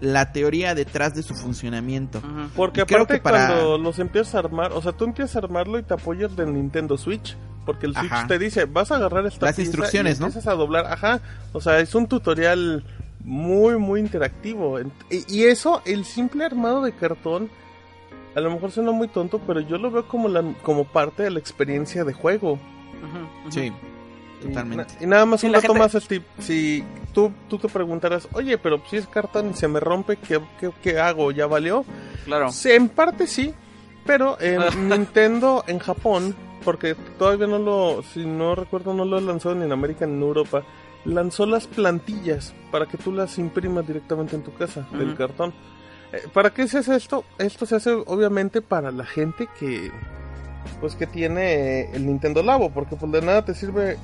[0.00, 2.22] la teoría detrás de su funcionamiento.
[2.56, 5.94] Porque aparte cuando los empiezas a armar, o sea, tú empiezas a armarlo y te
[5.94, 7.36] apoyas del Nintendo Switch.
[7.66, 10.86] Porque el Switch te dice, vas a agarrar esta Las instrucciones, y empiezas a doblar.
[10.86, 11.20] Ajá.
[11.52, 12.84] O sea, es un tutorial
[13.24, 14.78] muy, muy interactivo.
[15.10, 17.50] Y, eso, el simple armado de cartón,
[18.34, 21.30] a lo mejor suena muy tonto, pero yo lo veo como, la, como parte de
[21.30, 22.58] la experiencia de juego.
[23.50, 23.72] Sí.
[24.42, 24.94] Totalmente.
[25.00, 26.24] Y, nada más un rato más tip.
[26.38, 26.82] Si
[27.12, 30.40] tú, tú te preguntarás, oye, pero si es cartón y se me rompe, ¿qué,
[30.82, 31.30] qué, hago?
[31.30, 31.84] ¿Ya valió?
[32.24, 32.50] Claro.
[32.50, 33.52] Sí, en parte sí,
[34.06, 36.34] pero en Nintendo en Japón
[36.64, 40.22] porque todavía no lo, si no recuerdo, no lo lanzado ni en América ni en
[40.22, 40.62] Europa.
[41.04, 45.54] Lanzó las plantillas para que tú las imprimas directamente en tu casa, del cartón.
[46.12, 47.24] Eh, ¿Para qué se hace esto?
[47.38, 49.90] Esto se hace obviamente para la gente que
[50.80, 53.96] pues que tiene el Nintendo Labo, porque pues de nada te sirve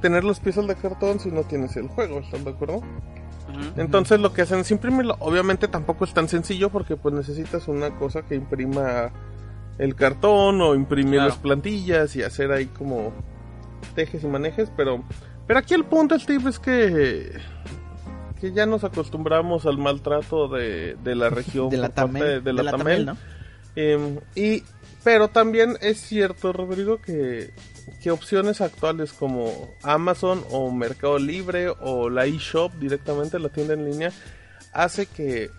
[0.00, 2.82] tener las piezas de cartón si no tienes el juego, ¿estás de acuerdo?
[3.76, 5.16] Entonces lo que hacen es imprimirlo.
[5.18, 9.10] Obviamente tampoco es tan sencillo porque pues necesitas una cosa que imprima
[9.80, 13.14] el cartón o imprimir las plantillas y hacer ahí como
[13.94, 15.02] tejes y manejes, pero
[15.46, 17.32] pero aquí el punto Steve es que
[18.38, 22.70] que ya nos acostumbramos al maltrato de, de la región de la Tamel, de, la,
[22.70, 23.12] Tamel,
[23.74, 24.62] em, y
[25.02, 27.50] pero también es cierto Rodrigo que
[28.02, 33.86] que opciones actuales como Amazon o Mercado Libre o la eShop directamente la tienda en
[33.86, 34.12] línea
[34.74, 35.50] hace que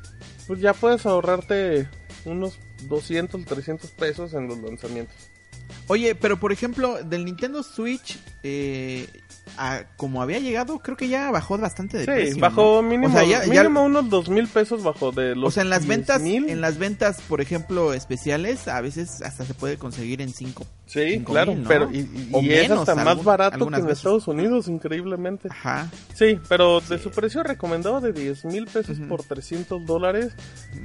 [0.45, 1.89] pues ya puedes ahorrarte
[2.25, 5.15] unos 200, 300 pesos en los lanzamientos.
[5.87, 9.07] Oye, pero por ejemplo, del Nintendo Switch, eh,
[9.97, 12.35] como había llegado, creo que ya bajó bastante de precio.
[12.35, 13.17] Sí, bajó mínimo,
[13.47, 16.77] mínimo unos dos mil pesos bajó de los O sea, en las ventas, en las
[16.77, 20.65] ventas, por ejemplo, especiales, a veces hasta se puede conseguir en 5.
[20.91, 25.47] Sí, claro, pero y, es hasta más barato que en Estados Unidos, increíblemente.
[25.49, 25.89] Ajá.
[26.13, 30.33] Sí, pero de su precio recomendado de 10 mil pesos por 300 dólares,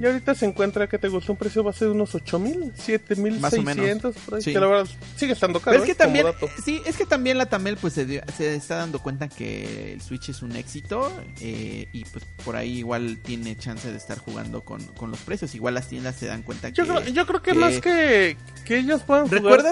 [0.00, 3.16] y ahorita se encuentra que te gustó un precio base de unos 8 mil, 7
[3.16, 4.52] mil 600, sí.
[4.52, 4.86] que la verdad
[5.16, 5.76] sigue estando caro.
[5.76, 5.96] es que ¿eh?
[5.96, 6.26] también,
[6.64, 10.28] sí, es que también la Tamel pues se, se está dando cuenta que el Switch
[10.28, 14.86] es un éxito eh, y pues por ahí igual tiene chance de estar jugando con,
[15.10, 15.52] los precios.
[15.56, 16.90] Igual las tiendas se dan cuenta yo que...
[16.90, 19.64] Creo, yo creo que, más que, que ellos puedan jugar...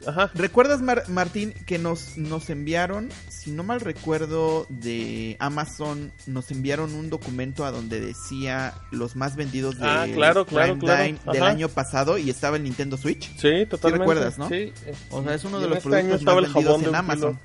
[0.00, 0.30] ¿Recuerdas?
[0.34, 7.10] ¿Recuerdas, Martín, que nos, nos enviaron, si no mal recuerdo, de Amazon, nos enviaron un
[7.10, 12.30] documento a donde decía los más vendidos de ah, claro, claro, del año pasado y
[12.30, 13.30] estaba el Nintendo Switch?
[13.36, 13.98] Sí, totalmente.
[14.04, 14.48] recuerdas, no?
[14.48, 14.72] Sí.
[15.10, 17.40] O sea, es uno de los este productos más vendidos en Amazon.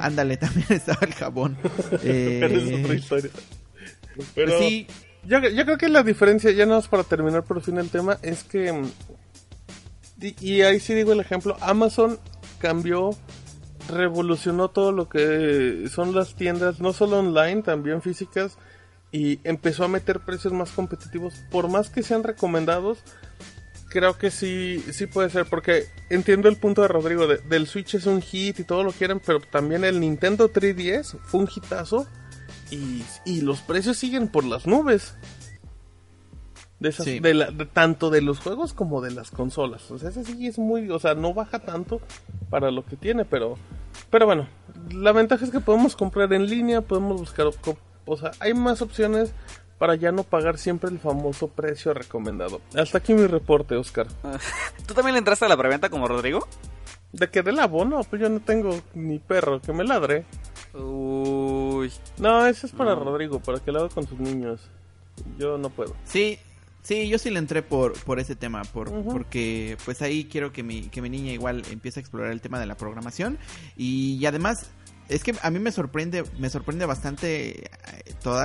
[0.00, 1.56] Ándale, también estaba el jabón.
[2.04, 2.84] eh...
[2.88, 3.30] es historia.
[4.34, 4.86] Pero sí.
[5.24, 8.18] Yo, yo, creo que la diferencia, ya nada más para terminar por fin el tema,
[8.22, 8.72] es que.
[10.20, 12.18] Y, ahí sí digo el ejemplo: Amazon
[12.58, 13.10] cambió,
[13.88, 18.58] revolucionó todo lo que son las tiendas, no solo online, también físicas,
[19.12, 21.34] y empezó a meter precios más competitivos.
[21.50, 22.98] Por más que sean recomendados,
[23.88, 28.06] creo que sí, sí puede ser, porque entiendo el punto de Rodrigo, del Switch es
[28.06, 32.06] un hit y todo lo quieren, pero también el Nintendo 3DS fue un hitazo
[32.70, 35.14] y, y los precios siguen por las nubes.
[36.80, 39.90] De esas, de tanto de los juegos como de las consolas.
[39.90, 42.00] O sea, ese sí es muy, o sea, no baja tanto
[42.48, 43.56] para lo que tiene, pero
[44.10, 44.48] Pero bueno,
[44.90, 47.46] la ventaja es que podemos comprar en línea, podemos buscar,
[48.06, 49.32] o sea, hay más opciones
[49.78, 52.60] para ya no pagar siempre el famoso precio recomendado.
[52.74, 54.06] Hasta aquí mi reporte, Oscar.
[54.86, 56.46] ¿Tú también le entraste a la preventa como Rodrigo?
[57.12, 58.02] ¿De que del abono?
[58.04, 60.26] Pues yo no tengo ni perro, que me ladre.
[60.74, 61.90] Uy.
[62.18, 64.60] No, eso es para Rodrigo, para que lo haga con sus niños.
[65.38, 65.96] Yo no puedo.
[66.04, 66.38] Sí,
[66.82, 70.62] sí, yo sí le entré por, por ese tema, por, porque pues ahí quiero que
[70.62, 73.38] mi, que mi niña igual empiece a explorar el tema de la programación.
[73.76, 74.70] Y, además,
[75.08, 77.70] es que a mí me sorprende, me sorprende bastante eh,
[78.22, 78.42] todo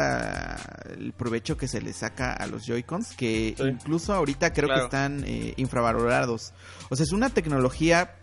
[0.97, 5.23] el provecho que se le saca a los Joy-Cons, que incluso ahorita creo que están
[5.25, 6.53] eh, infravalorados.
[6.89, 8.15] O sea, es una tecnología,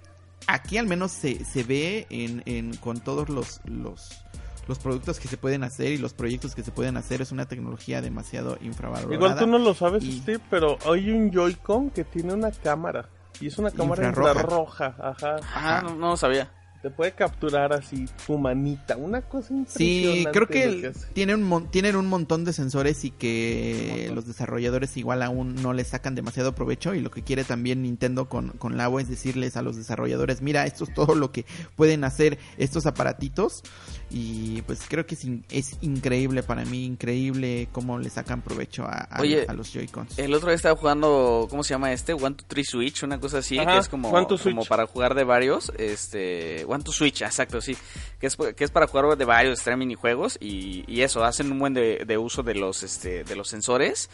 [0.46, 4.22] aquí al menos se, se ve en, en, con todos los, los,
[4.68, 7.20] los productos que se pueden hacer y los proyectos que se pueden hacer.
[7.22, 9.14] Es una tecnología demasiado infravalorada.
[9.14, 13.08] Igual tú no lo sabes, Steve, pero hay un Joy-Con que tiene una cámara.
[13.40, 14.94] Y es una cámara infrarroja.
[14.98, 15.36] Ajá.
[15.54, 16.50] Ah, no lo sabía
[16.82, 20.18] te puede capturar así tu manita, una cosa impresionante.
[20.18, 25.22] Sí, creo que, tiene un tienen un montón de sensores y que los desarrolladores igual
[25.22, 28.92] aún no le sacan demasiado provecho y lo que quiere también Nintendo con, con la
[29.00, 33.62] es decirles a los desarrolladores, mira, esto es todo lo que pueden hacer estos aparatitos
[34.10, 38.98] y pues creo que es, es increíble para mí, increíble cómo le sacan provecho a,
[39.04, 40.18] a, los Joy-Cons.
[40.18, 42.12] El otro día estaba jugando, ¿cómo se llama este?
[42.12, 45.72] One to Three Switch, una cosa así, que es como, como para jugar de varios,
[45.78, 47.76] este One Switch, exacto, sí.
[48.18, 51.58] Que es, que es para jugar de varios streaming minijuegos y, y eso, hacen un
[51.58, 54.08] buen de, uso de los, este, de los sensores.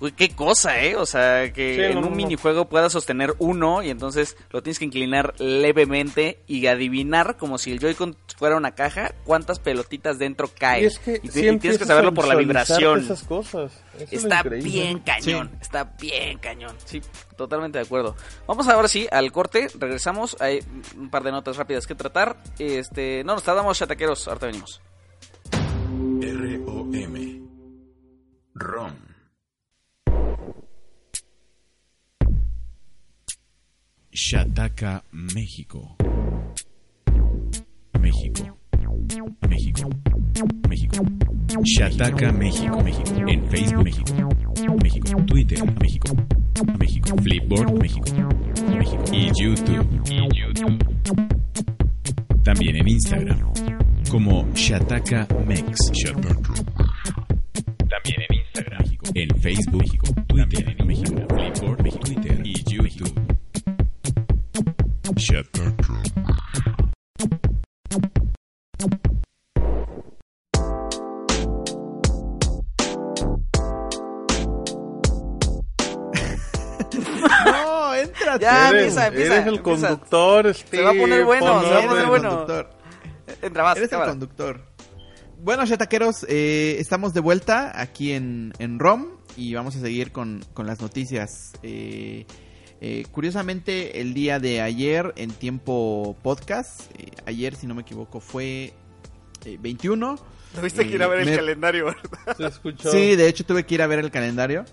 [0.00, 0.96] Uy, qué cosa, ¿eh?
[0.96, 5.34] O sea, que en un minijuego puedas sostener uno y entonces lo tienes que inclinar
[5.38, 10.90] levemente y adivinar como si el Joy-Con fuera una caja, cuántas pelotitas dentro caen.
[11.22, 13.00] Y, tienes que saberlo por la vibración.
[13.00, 13.72] Esas cosas.
[14.10, 16.76] está bien cañón, está bien cañón.
[16.84, 17.00] Sí,
[17.36, 18.16] totalmente de acuerdo.
[18.48, 20.36] Vamos ahora sí al corte, regresamos.
[20.40, 20.60] Hay
[20.96, 22.42] un par de notas rápidas que tratar.
[22.58, 24.82] Este, no nos tardamos, chataqueros, ahorita venimos.
[26.20, 27.42] R-O-M
[28.54, 29.03] ROM
[34.16, 35.96] Shataka, México.
[37.98, 38.56] México.
[39.48, 39.90] México.
[40.68, 41.04] México.
[41.64, 42.80] Shataka, México.
[42.80, 43.28] México.
[43.28, 44.28] En Facebook, México.
[44.80, 45.20] México.
[45.26, 46.14] Twitter, México.
[46.78, 47.16] México.
[47.24, 48.04] Flipboard, México.
[48.78, 49.04] México.
[49.12, 49.84] Y YouTube.
[50.08, 50.78] Y YouTube.
[52.44, 53.52] También en Instagram.
[54.08, 55.90] Como Shataka Mex.
[57.90, 58.84] También en Instagram.
[59.14, 59.84] En Facebook.
[60.28, 60.63] Twitter,
[79.06, 79.42] empieza, empieza.
[79.42, 80.76] Eres el conductor, este.
[80.76, 82.46] Se va a poner bueno, se va a poner bueno.
[83.42, 84.60] Entra más, Eres el conductor.
[85.38, 90.44] Bueno, chataqueros, eh, estamos de vuelta aquí en, en ROM y vamos a seguir con,
[90.54, 91.52] con las noticias.
[91.62, 92.26] Eh,
[92.80, 98.20] eh, curiosamente, el día de ayer en tiempo podcast, eh, ayer si no me equivoco
[98.20, 98.72] fue
[99.60, 100.18] 21.
[100.54, 102.36] Tuviste que ir a ver el calendario, ¿verdad?
[102.36, 102.90] Se escuchó.
[102.90, 104.64] Sí, de hecho tuve que ir a ver el calendario.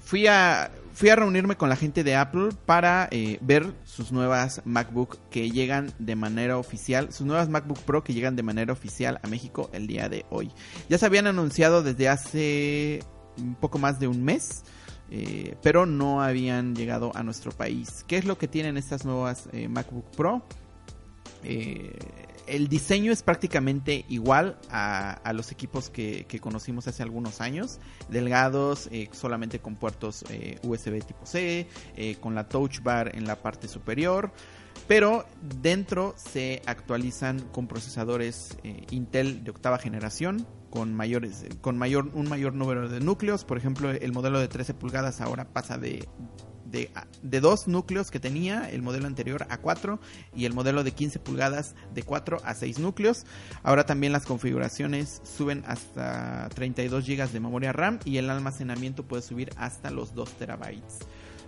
[0.00, 0.70] fui a
[1.00, 5.50] fui a reunirme con la gente de Apple para eh, ver sus nuevas MacBook que
[5.50, 9.70] llegan de manera oficial, sus nuevas MacBook Pro que llegan de manera oficial a México
[9.72, 10.52] el día de hoy.
[10.90, 13.02] Ya se habían anunciado desde hace
[13.38, 14.62] un poco más de un mes.
[15.10, 18.04] Eh, pero no habían llegado a nuestro país.
[18.06, 20.42] ¿Qué es lo que tienen estas nuevas eh, MacBook Pro?
[21.42, 21.96] Eh,
[22.50, 27.78] el diseño es prácticamente igual a, los equipos que, conocimos hace algunos años.
[28.08, 33.26] Delgados, eh, solamente con puertos eh, USB tipo C, eh, con la touch bar en
[33.26, 34.32] la parte superior.
[34.88, 35.26] Pero
[35.62, 38.56] dentro se actualizan con procesadores
[38.90, 43.44] Intel de octava generación, con mayores, con mayor, un mayor número de núcleos.
[43.44, 46.08] Por ejemplo, el modelo de 13 pulgadas ahora pasa de
[46.70, 46.90] de,
[47.40, 50.00] dos núcleos que tenía el modelo anterior a 4
[50.34, 53.24] y el modelo de 15 pulgadas de 4 a 6 núcleos.
[53.62, 59.22] Ahora también las configuraciones suben hasta 32 GB de memoria RAM y el almacenamiento puede
[59.22, 60.98] subir hasta los 2 terabytes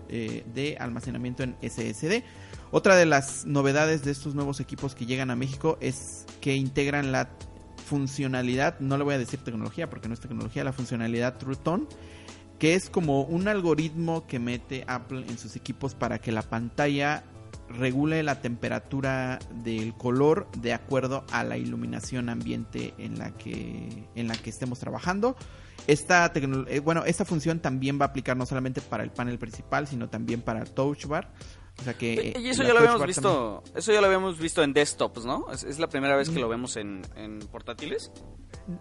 [0.09, 2.23] eh, de almacenamiento en SSD.
[2.71, 7.13] Otra de las novedades de estos nuevos equipos que llegan a México es que integran
[7.13, 7.29] la
[7.87, 11.87] funcionalidad, no le voy a decir tecnología porque no es tecnología, la funcionalidad True Tone
[12.59, 17.25] que es como un algoritmo que mete Apple en sus equipos para que la pantalla
[17.69, 24.29] regule la temperatura del color de acuerdo a la iluminación ambiente en la que, en
[24.29, 25.37] la que estemos trabajando.
[25.87, 29.89] Esta, eh, bueno, esta función también va a aplicar no solamente para el panel principal,
[29.89, 31.33] sino también para el touch bar.
[31.79, 34.73] O sea que y eso ya lo habíamos visto, eso ya lo habíamos visto en
[34.73, 35.47] desktops, ¿no?
[35.51, 38.13] Es, la primera vez que lo vemos en, en, portátiles.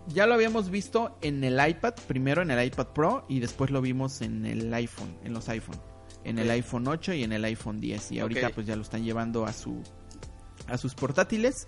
[0.07, 3.81] Ya lo habíamos visto en el iPad, primero en el iPad Pro y después lo
[3.81, 5.81] vimos en el iPhone, en los iPhone,
[6.23, 9.03] en el iPhone 8 y en el iPhone 10 y ahorita pues ya lo están
[9.03, 9.81] llevando a su
[10.67, 11.67] a sus portátiles.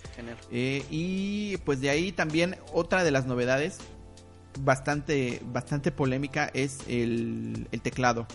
[0.52, 3.80] Eh, y pues de ahí también otra de las novedades
[4.60, 8.28] bastante, bastante polémica es el, el teclado.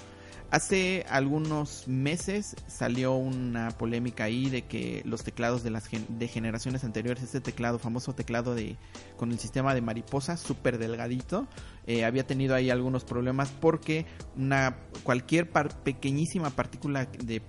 [0.51, 6.85] Hace algunos meses salió una polémica ahí de que los teclados de las de generaciones
[6.85, 8.77] anteriores, este teclado, famoso teclado de
[9.19, 11.47] con el sistema de mariposa, súper delgadito,
[11.87, 17.43] eh, había tenido ahí algunos problemas porque una cualquier pequeñísima partícula de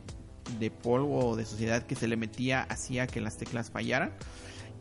[0.58, 4.12] de polvo o de suciedad que se le metía hacía que las teclas fallaran.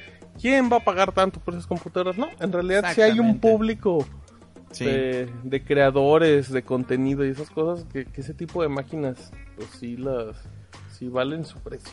[0.41, 2.17] ¿quién va a pagar tanto por esas computadoras?
[2.17, 4.07] No, en realidad sí hay un público
[4.79, 10.39] de, creadores de contenido y esas cosas que, ese tipo de máquinas, pues sí las,
[10.91, 11.93] sí valen su precio.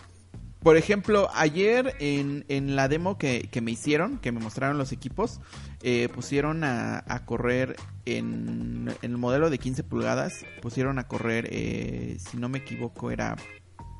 [0.63, 5.39] Por ejemplo, ayer en, en la demo que, me hicieron, que me mostraron los equipos,
[5.81, 12.37] eh, pusieron a, correr en, el modelo de 15 pulgadas, pusieron a correr, eh, si
[12.37, 13.35] no me equivoco, era...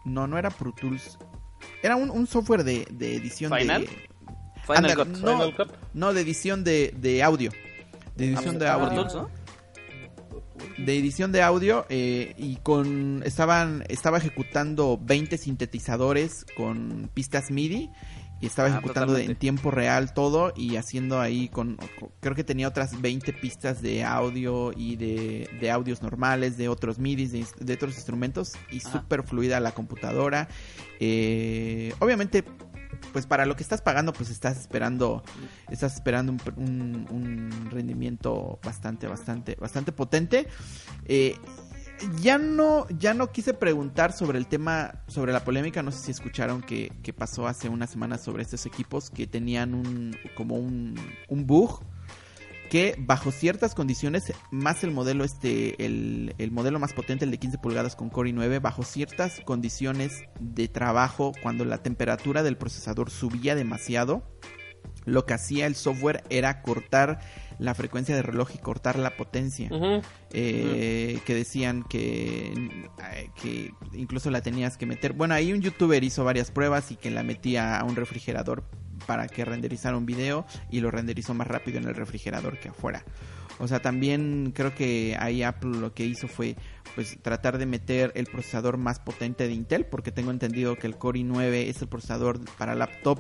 [0.05, 1.17] No, no era Pro Tools.
[1.81, 3.85] Era un, software de, edición ¿Final?
[3.85, 4.09] de...
[5.95, 7.51] No, de edición de, audio.
[8.15, 9.29] De edición de audio.
[10.77, 17.89] De edición de audio eh, y con estaban estaba ejecutando 20 sintetizadores con pistas MIDI
[18.41, 21.77] y estaba ah, ejecutando en tiempo real todo y haciendo ahí con,
[22.19, 27.45] creo que tenía otras 20 pistas de audio y de, audios normales de otros MIDI
[27.59, 30.47] de, otros instrumentos y súper fluida la computadora.
[30.99, 32.43] Eh, obviamente
[33.13, 35.23] pues para lo que estás pagando, pues estás esperando,
[35.69, 40.47] estás esperando un, rendimiento bastante, bastante, bastante potente.
[41.05, 41.35] Eh,
[42.19, 46.11] ya no, ya no quise preguntar sobre el tema, sobre la polémica, no sé si
[46.11, 50.95] escucharon que, que pasó hace unas semanas sobre estos equipos que tenían un, como un,
[51.29, 51.83] un bug
[52.71, 57.57] que bajo ciertas condiciones, más el modelo este, el, modelo más potente, el de 15
[57.57, 63.55] pulgadas con Core i9, bajo ciertas condiciones de trabajo, cuando la temperatura del procesador subía
[63.55, 64.23] demasiado,
[65.03, 67.19] lo que hacía el software era cortar
[67.59, 69.69] la frecuencia de reloj y cortar la potencia.
[70.31, 75.11] Eh, que decían que, eh, que incluso la tenías que meter.
[75.11, 78.63] Bueno, ahí un youtuber hizo varias pruebas y que la metía a un refrigerador
[79.05, 83.03] para que renderizara un video y lo renderizó más rápido en el refrigerador que afuera.
[83.59, 86.55] O sea, también creo que ahí Apple lo que hizo fue
[86.95, 90.97] pues tratar de meter el procesador más potente de Intel, porque tengo entendido que el
[90.97, 93.19] Core i9 es el procesador para laptop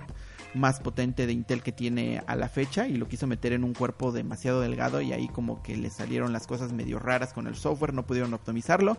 [0.53, 3.73] más potente de Intel que tiene a la fecha y lo quiso meter en un
[3.73, 7.55] cuerpo demasiado delgado y ahí como que le salieron las cosas medio raras con el
[7.55, 8.97] software, no pudieron optimizarlo,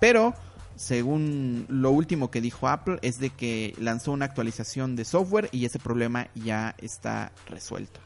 [0.00, 0.34] pero
[0.82, 5.64] según lo último que dijo Apple, es de que lanzó una actualización de software y
[5.64, 8.00] ese problema ya está resuelto.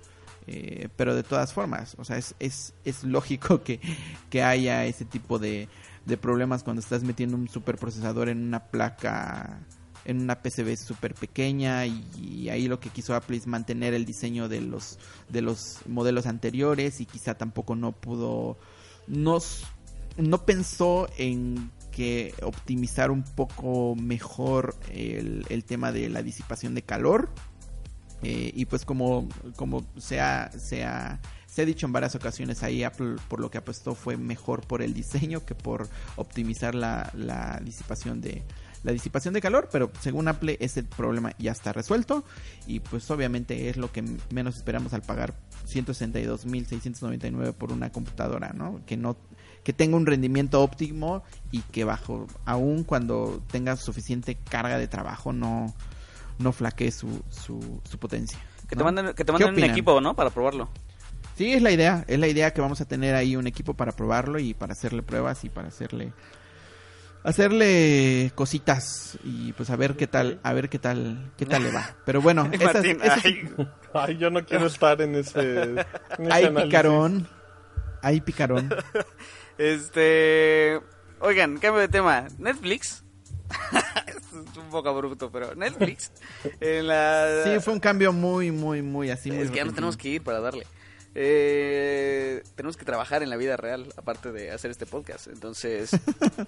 [0.46, 3.80] Eh, pero de todas formas, o sea, es, es, es lógico que,
[4.28, 5.68] que haya ese tipo de,
[6.04, 9.58] de problemas cuando estás metiendo un superprocesador en una placa
[10.04, 14.48] en una PCB súper pequeña y, ahí lo que quiso Apple es mantener el diseño
[14.48, 14.98] de los
[15.30, 18.56] de los modelos anteriores y quizá tampoco no pudo
[19.08, 19.38] no,
[20.16, 27.30] no pensó en que optimizar un poco mejor el, tema de la disipación de calor
[28.22, 29.26] eh, y pues como
[29.56, 33.50] como se ha, se ha se ha dicho en varias ocasiones ahí Apple por lo
[33.50, 38.42] que apostó fue mejor por el diseño que por optimizar la, la disipación de,
[38.86, 42.24] la disipación de calor, pero según Apple ese problema ya está resuelto
[42.66, 45.34] y pues obviamente es lo que menos esperamos al pagar
[45.66, 48.82] 162.699 por una computadora, ¿no?
[48.86, 49.16] Que no
[49.66, 55.32] que tenga un rendimiento óptimo y que bajo aún cuando tenga suficiente carga de trabajo
[55.32, 55.74] no
[56.38, 58.38] no flaquee su, su, su potencia.
[58.68, 60.14] Que te manden, que te manden un equipo, ¿no?
[60.14, 60.68] Para probarlo.
[61.36, 63.90] Sí, es la idea, es la idea que vamos a tener ahí un equipo para
[63.90, 66.12] probarlo y para hacerle pruebas y para hacerle
[67.24, 71.72] hacerle cositas y pues a ver qué tal, a ver qué tal, qué tal le
[71.72, 71.96] va.
[72.04, 72.84] Pero bueno, esas,
[73.94, 75.84] ay, yo no quiero estar en ese.
[76.30, 77.26] hay picarón,
[78.00, 78.70] hay picarón.
[79.58, 80.80] Este,
[81.20, 82.28] oigan, cambio de tema.
[82.38, 83.04] Netflix.
[84.06, 86.12] es un poco abrupto, pero Netflix.
[86.60, 87.42] En la...
[87.44, 89.30] Sí, fue un cambio muy, muy, muy así.
[89.30, 90.66] es que ya nos tenemos que ir para darle
[91.18, 95.28] eh, tenemos que trabajar en la vida real, aparte de hacer este podcast.
[95.28, 95.90] Entonces,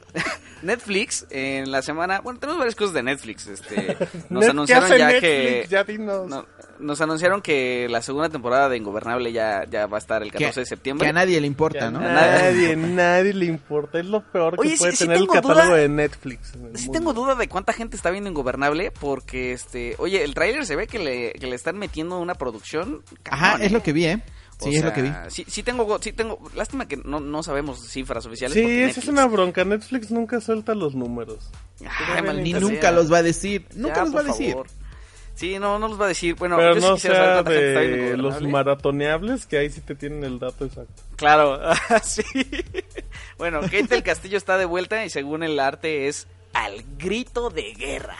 [0.63, 3.47] Netflix en la semana, bueno, tenemos varias cosas de Netflix.
[3.47, 3.97] Este,
[4.29, 5.67] nos anunciaron ya que
[6.81, 10.61] nos anunciaron que la segunda temporada de Ingobernable ya, ya va a estar el 14
[10.61, 11.07] de septiembre.
[11.07, 11.99] Que a nadie le importa, ¿no?
[11.99, 13.99] A nadie, nadie le importa.
[13.99, 16.53] Es lo peor que puede tener el catálogo de Netflix.
[16.75, 20.77] Sí tengo duda de cuánta gente está viendo Ingobernable porque, este, oye, el tráiler se
[20.77, 23.03] ve que le, que le están metiendo una producción.
[23.31, 24.23] Ajá, es lo que vi, ¿eh?
[24.61, 25.13] Sí, es lo que vi.
[25.29, 28.55] Sí, sí tengo, sí tengo, lástima que no, no sabemos cifras oficiales.
[28.55, 29.65] Sí, esa es una bronca.
[29.65, 31.51] Netflix nunca suelta los números.
[32.43, 33.67] ni nunca los va a decir.
[33.75, 34.57] Nunca los va a decir.
[35.39, 36.35] Sí, no, no los va a decir.
[36.35, 41.01] Bueno, Pero no sea de los maratoneables, que ahí sí te tienen el dato exacto.
[41.15, 41.61] Claro,
[42.03, 42.25] sí.
[43.37, 47.73] bueno, Kate del Castillo está de vuelta y según el arte es al grito de
[47.75, 48.17] guerra.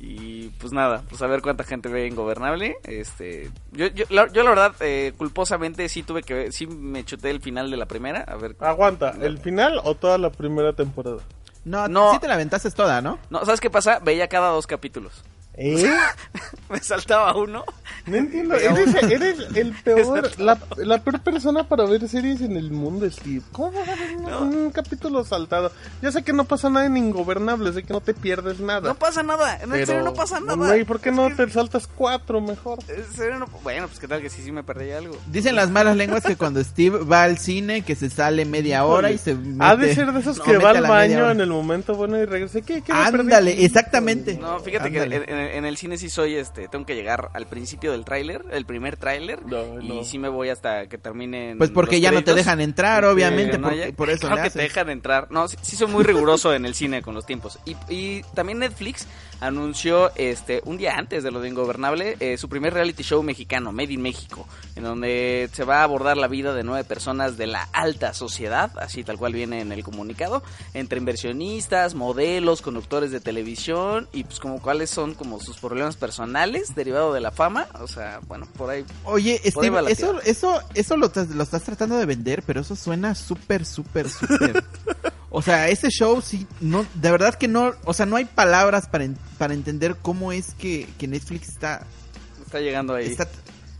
[0.00, 2.76] Y pues nada, pues a ver cuánta gente ve Ingobernable.
[2.84, 7.06] Este, yo, yo, la, yo la verdad, eh, culposamente sí tuve que ver, sí me
[7.06, 8.20] chuté el final de la primera.
[8.20, 8.54] A ver.
[8.60, 11.22] Aguanta, ¿el final o toda la primera temporada?
[11.64, 13.18] No, no, sí te la aventaste toda, ¿no?
[13.30, 13.98] No, ¿sabes qué pasa?
[14.00, 15.24] Veía cada dos capítulos.
[15.54, 15.90] ¿Eh?
[16.70, 17.64] me saltaba uno.
[18.06, 22.70] No entiendo, eres, eres el peor, la, la, peor persona para ver series en el
[22.70, 23.42] mundo, Steve.
[23.52, 25.70] ¿Cómo vas a ver un, capítulo saltado?
[26.00, 28.88] Ya sé que no pasa nada en Ingobernable, sé que no te pierdes nada.
[28.88, 30.76] No pasa nada, en serio no pasa nada.
[30.78, 32.78] ¿Y por qué no te saltas cuatro mejor?
[32.88, 33.46] En serio no...
[33.62, 35.16] Bueno, pues qué tal que sí, sí me perdí algo.
[35.26, 39.10] Dicen las malas lenguas que cuando Steve va al cine, que se sale media hora
[39.10, 39.64] y se mete...
[39.64, 42.60] Ha de ser de esos que va al baño en el momento bueno y regresa.
[42.62, 44.34] ¿Qué, qué Ándale, exactamente.
[44.34, 47.92] No, fíjate que en, en el cine sí soy, este, tengo que llegar al principio
[47.92, 49.40] del tráiler, el primer tráiler,
[49.82, 51.54] y sí me voy hasta que termine.
[51.56, 53.58] Pues porque ya no te dejan entrar, obviamente,
[53.92, 54.26] por, eso.
[54.26, 55.30] Claro que te dejan entrar.
[55.30, 57.58] No, sí, soy muy riguroso en el cine con los tiempos.
[57.64, 59.06] Y, y también Netflix
[59.40, 63.72] anunció este un día antes de lo de Ingobernable eh, su primer reality show mexicano,
[63.72, 67.46] Made in México, en donde se va a abordar la vida de nueve personas de
[67.46, 70.42] la alta sociedad, así tal cual viene en el comunicado,
[70.74, 76.74] entre inversionistas, modelos, conductores de televisión y pues como cuáles son como sus problemas personales
[76.74, 78.84] derivados de la fama, o sea, bueno, por ahí.
[79.04, 83.64] Oye, Steve, eso, eso, eso lo, lo estás tratando de vender, pero eso suena súper,
[83.64, 84.64] súper, súper
[85.30, 88.88] O sea, ese show sí, no, de verdad que no, o sea, no hay palabras
[88.88, 89.06] para,
[89.38, 91.86] para entender cómo es que, que Netflix está...
[92.44, 93.16] Está llegando ahí.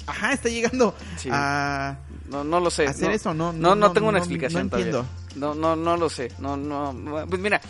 [0.06, 0.94] ajá, está llegando
[1.30, 1.96] a...
[2.28, 2.86] No, no lo sé.
[2.86, 5.06] Hacer eso, no, no, no, tengo una explicación no, entiendo.
[5.34, 6.30] No, no, no lo sé.
[6.38, 6.94] No, no,
[7.28, 7.60] pues mira,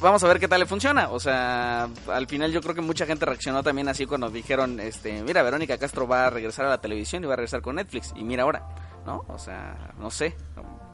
[0.00, 1.10] vamos a ver qué tal le funciona.
[1.10, 5.22] O sea, al final yo creo que mucha gente reaccionó también así cuando dijeron, este,
[5.22, 8.12] mira, Verónica Castro va a regresar a la televisión y va a regresar con Netflix.
[8.14, 8.64] Y mira ahora,
[9.04, 9.24] ¿no?
[9.28, 10.36] O sea, no sé.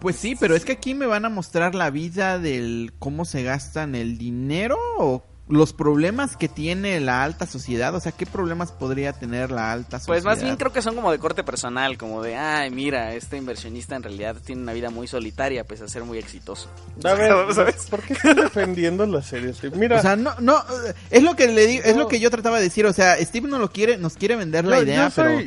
[0.00, 3.42] Pues sí, pero es que aquí me van a mostrar la vida del cómo se
[3.42, 8.72] gastan el dinero o los problemas que tiene la alta sociedad, o sea, ¿qué problemas
[8.72, 10.14] podría tener la alta sociedad?
[10.14, 13.36] Pues más bien creo que son como de corte personal, como de, ay, mira, este
[13.36, 16.70] inversionista en realidad tiene una vida muy solitaria, pues a ser muy exitoso.
[17.04, 17.86] A ver, ¿sabes?
[17.90, 19.98] ¿por qué estás defendiendo la serie, Mira.
[19.98, 20.64] O sea, no, no,
[21.10, 23.48] es lo que le digo, es lo que yo trataba de decir, o sea, Steve
[23.48, 25.40] no lo quiere, nos quiere vender la idea, pero...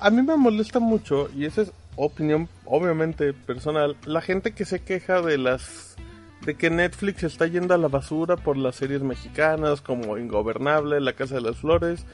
[0.00, 4.80] a mí me molesta mucho, y eso es opinión obviamente personal, la gente que se
[4.80, 5.96] queja de las
[6.44, 11.14] de que Netflix está yendo a la basura por las series mexicanas como Ingobernable, La
[11.14, 12.06] Casa de las Flores,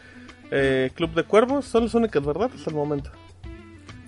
[0.51, 2.51] eh, Club de Cuervos, son las únicas, ¿verdad?
[2.55, 3.11] Hasta el momento.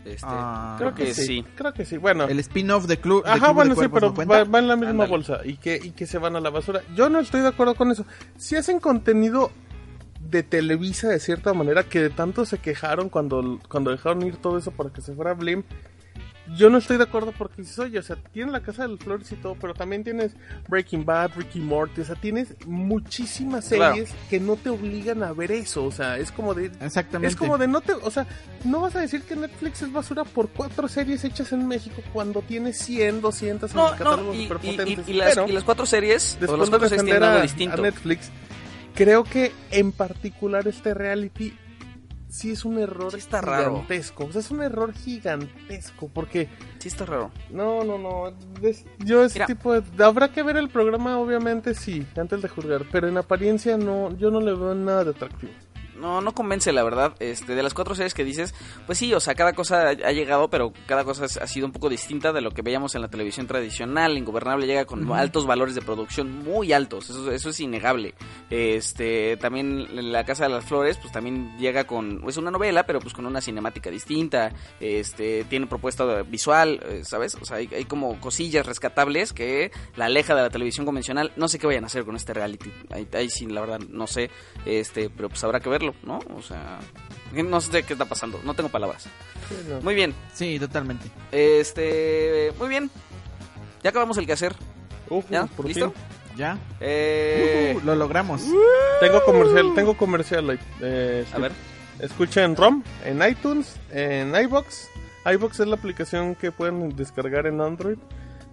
[0.04, 0.76] Este, Ah.
[0.78, 1.44] Creo que, sí.
[1.56, 1.96] Creo que sí.
[1.96, 2.24] Bueno.
[2.24, 3.24] El spin-off de Club.
[3.24, 5.56] de Ajá, Club de bueno, sí, pero no va, va en la misma bolsa y
[5.56, 6.82] que, y que se van a la basura.
[6.94, 8.04] Yo no estoy de acuerdo con eso.
[8.36, 9.50] Si hacen contenido
[10.34, 14.58] de Televisa de cierta manera, que de tanto se quejaron cuando, cuando dejaron ir todo
[14.58, 15.62] eso para que se fuera Blim,
[16.58, 18.98] yo no estoy de acuerdo porque dices, oye, o sea, tienes la Casa de las
[19.00, 20.32] Flores y todo, pero también tienes
[20.68, 23.94] Breaking Bad, Ricky Morty, o sea, tienes muchísimas Claro.
[23.94, 26.66] series que no te obligan a ver eso, o sea, es como de...
[26.82, 27.28] Exactamente.
[27.28, 28.26] Es como de no te, o sea,
[28.64, 32.42] no vas a decir que Netflix es basura por cuatro series hechas en México cuando
[32.42, 35.86] tiene 100, 200 en No, el catálogo no, y, y- las, Pero, y las cuatro
[35.86, 37.74] series, o después las de cuatro series defender tienen algo distinto.
[37.80, 38.30] a Netflix,
[38.94, 41.56] creo que en particular este reality
[42.28, 43.72] sí es un error Sí está raro.
[43.74, 44.24] gigantesco.
[44.24, 47.30] O sea, es un error gigantesco porque Sí está raro.
[47.50, 48.32] no, no, no.
[48.98, 49.46] yo ese Mira.
[49.46, 50.04] tipo de...
[50.04, 52.84] Habrá que ver el programa, obviamente, sí, antes de juzgar.
[52.90, 55.52] Pero en apariencia no, yo no le veo nada de atractivo.
[56.04, 57.14] No, no convence la verdad.
[57.18, 60.50] Este, de las cuatro series que dices, pues sí, o sea, cada cosa ha llegado,
[60.50, 63.46] pero cada cosa ha sido un poco distinta de lo que veíamos en la televisión
[63.46, 64.18] tradicional.
[64.18, 68.12] Ingobernable llega con altos valores de producción, muy altos, eso, eso es innegable.
[68.50, 73.00] Este, también La Casa de las Flores, pues también llega con, es una novela, pero
[73.00, 74.52] pues con una cinemática distinta.
[74.80, 77.34] Este, tiene propuesta visual, eh, ¿sabes?
[77.36, 81.32] O sea, hay, hay como cosillas rescatables que la aleja de la televisión convencional.
[81.36, 82.70] No sé qué vayan a hacer con este reality.
[82.90, 84.28] Ahí, ahí sí, la verdad, no sé.
[84.66, 86.18] Este, pero pues habrá que verlo, ¿no?
[86.36, 86.78] O sea,
[87.32, 88.40] no sé qué está pasando.
[88.44, 89.04] No tengo palabras.
[89.48, 89.80] Sí, no.
[89.80, 90.14] Muy bien.
[90.32, 91.06] Sí, totalmente.
[91.32, 92.90] Este, muy bien.
[93.82, 94.54] Ya acabamos el quehacer.
[95.10, 95.46] Uf, ¿Ya?
[95.46, 95.92] por ¿Listo?
[95.92, 96.02] fin.
[96.36, 96.58] Ya.
[96.80, 98.42] Eh, Uh, lo logramos.
[99.00, 100.58] Tengo comercial, tengo comercial.
[100.80, 101.52] eh, a ver.
[102.00, 104.88] Escucha en ROM, en iTunes, en iBox.
[105.32, 107.98] iBox es la aplicación que pueden descargar en Android.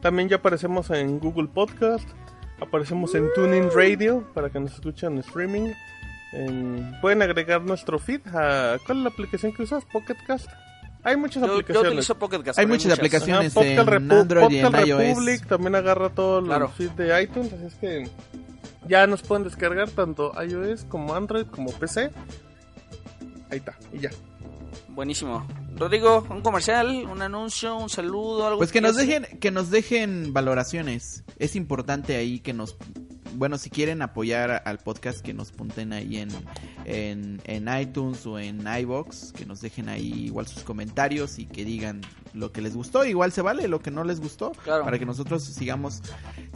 [0.02, 2.08] También ya aparecemos en Google Podcast.
[2.60, 5.72] Aparecemos en TuneIn Radio para que nos escuchen en streaming.
[6.34, 8.78] En- pueden agregar nuestro feed a...
[8.86, 9.84] ¿Cuál es la aplicación que usas?
[9.86, 10.48] Pocket Cast.
[11.04, 11.92] Hay muchas Yo, yo aplicaciones.
[11.92, 13.58] utilizo Pocket Cast, Hay muchas aplicaciones.
[13.58, 15.42] Ajá, Podcast, en Repu- Android y en iOS.
[15.48, 16.66] También agarra todo Claro.
[16.68, 18.08] el feed de iTunes, así es que
[18.88, 22.12] ya nos pueden descargar tanto iOS como Android como PC.
[23.50, 24.12] Ahí está, y ya.
[24.90, 25.46] Buenísimo.
[25.76, 30.32] Rodrigo, un comercial, un anuncio, un saludo, algo Pues que nos dejen, que nos dejen
[30.34, 31.24] valoraciones.
[31.40, 32.78] Es importante ahí que nos,
[33.36, 36.30] bueno, si quieren apoyar al podcast, que nos punten ahí en,
[36.86, 41.64] en, en iTunes o en iBox, que nos dejen ahí igual sus comentarios y que
[41.66, 42.02] digan
[42.34, 44.84] lo que les gustó, igual se vale lo que no les gustó, Claro.
[44.86, 46.02] para que nosotros sigamos,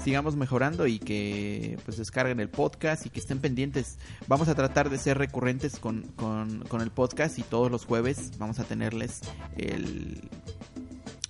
[0.03, 3.97] sigamos mejorando y que pues descarguen el podcast y que estén pendientes.
[4.28, 8.32] Vamos a tratar de ser recurrentes con, con, con el podcast y todos los jueves
[8.38, 9.21] vamos a tenerles
[9.57, 10.30] el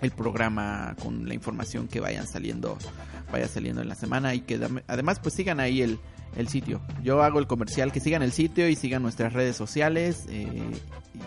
[0.05, 2.77] el programa con la información que vayan saliendo
[3.31, 5.99] vaya saliendo en la semana y que además pues sigan ahí el,
[6.35, 10.25] el sitio yo hago el comercial que sigan el sitio y sigan nuestras redes sociales
[10.29, 10.71] eh,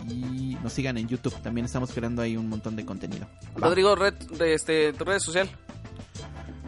[0.08, 3.26] y nos sigan en YouTube también estamos creando ahí un montón de contenido.
[3.56, 5.48] Rodrigo, red, de este, tu red social.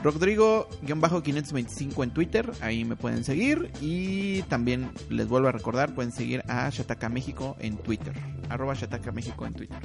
[0.03, 6.43] Rodrigo-525 en Twitter, ahí me pueden seguir y también les vuelvo a recordar, pueden seguir
[6.49, 8.15] a Shataka México en Twitter,
[8.49, 9.79] arroba Shataka México en Twitter.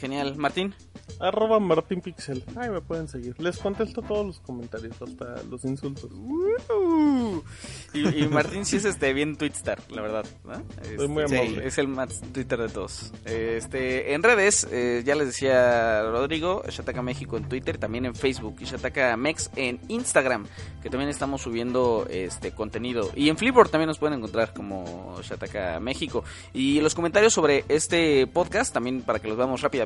[0.00, 0.36] Genial.
[0.36, 0.74] Martín.
[1.20, 2.44] Arroba Martín Pixel.
[2.56, 3.34] Ahí me pueden seguir.
[3.40, 6.10] Les contesto todos los comentarios, hasta los insultos.
[7.92, 10.24] Y, y Martín sí es este bien Twitstar, la verdad.
[10.44, 10.54] ¿no?
[10.96, 11.66] Soy muy Este, amable.
[11.66, 13.12] Es el más Twitter de todos.
[13.24, 18.56] Este, en redes, eh, ya les decía Rodrigo, Shataka México en Twitter, también en Facebook
[18.60, 20.46] y Shataka Mex en Instagram,
[20.82, 23.10] que también estamos subiendo este contenido.
[23.14, 26.24] Y en Flipboard también nos pueden encontrar como Shataka México.
[26.52, 29.83] Y los comentarios sobre este podcast, también para que los veamos rápidamente,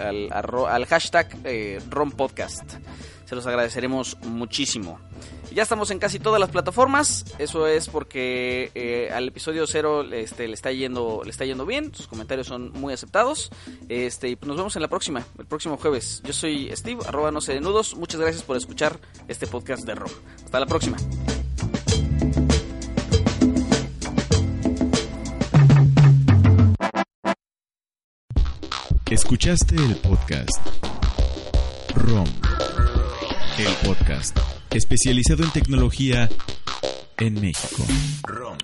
[0.00, 2.74] al, al hashtag eh, RomPodcast.
[3.24, 5.00] Se los agradeceremos muchísimo.
[5.52, 7.24] Ya estamos en casi todas las plataformas.
[7.38, 11.94] Eso es porque eh, al episodio cero este, le está yendo, le está yendo bien.
[11.94, 13.50] Sus comentarios son muy aceptados.
[13.88, 16.22] Este, y pues nos vemos en la próxima, el próximo jueves.
[16.24, 17.96] Yo soy Steve, arroba no sé de nudos.
[17.96, 20.12] Muchas gracias por escuchar este podcast de rock.
[20.44, 20.96] Hasta la próxima.
[29.16, 30.50] Escuchaste el podcast
[31.94, 32.28] ROM,
[33.56, 34.38] el podcast
[34.68, 36.28] especializado en tecnología
[37.16, 37.82] en México.
[38.24, 38.58] ROM.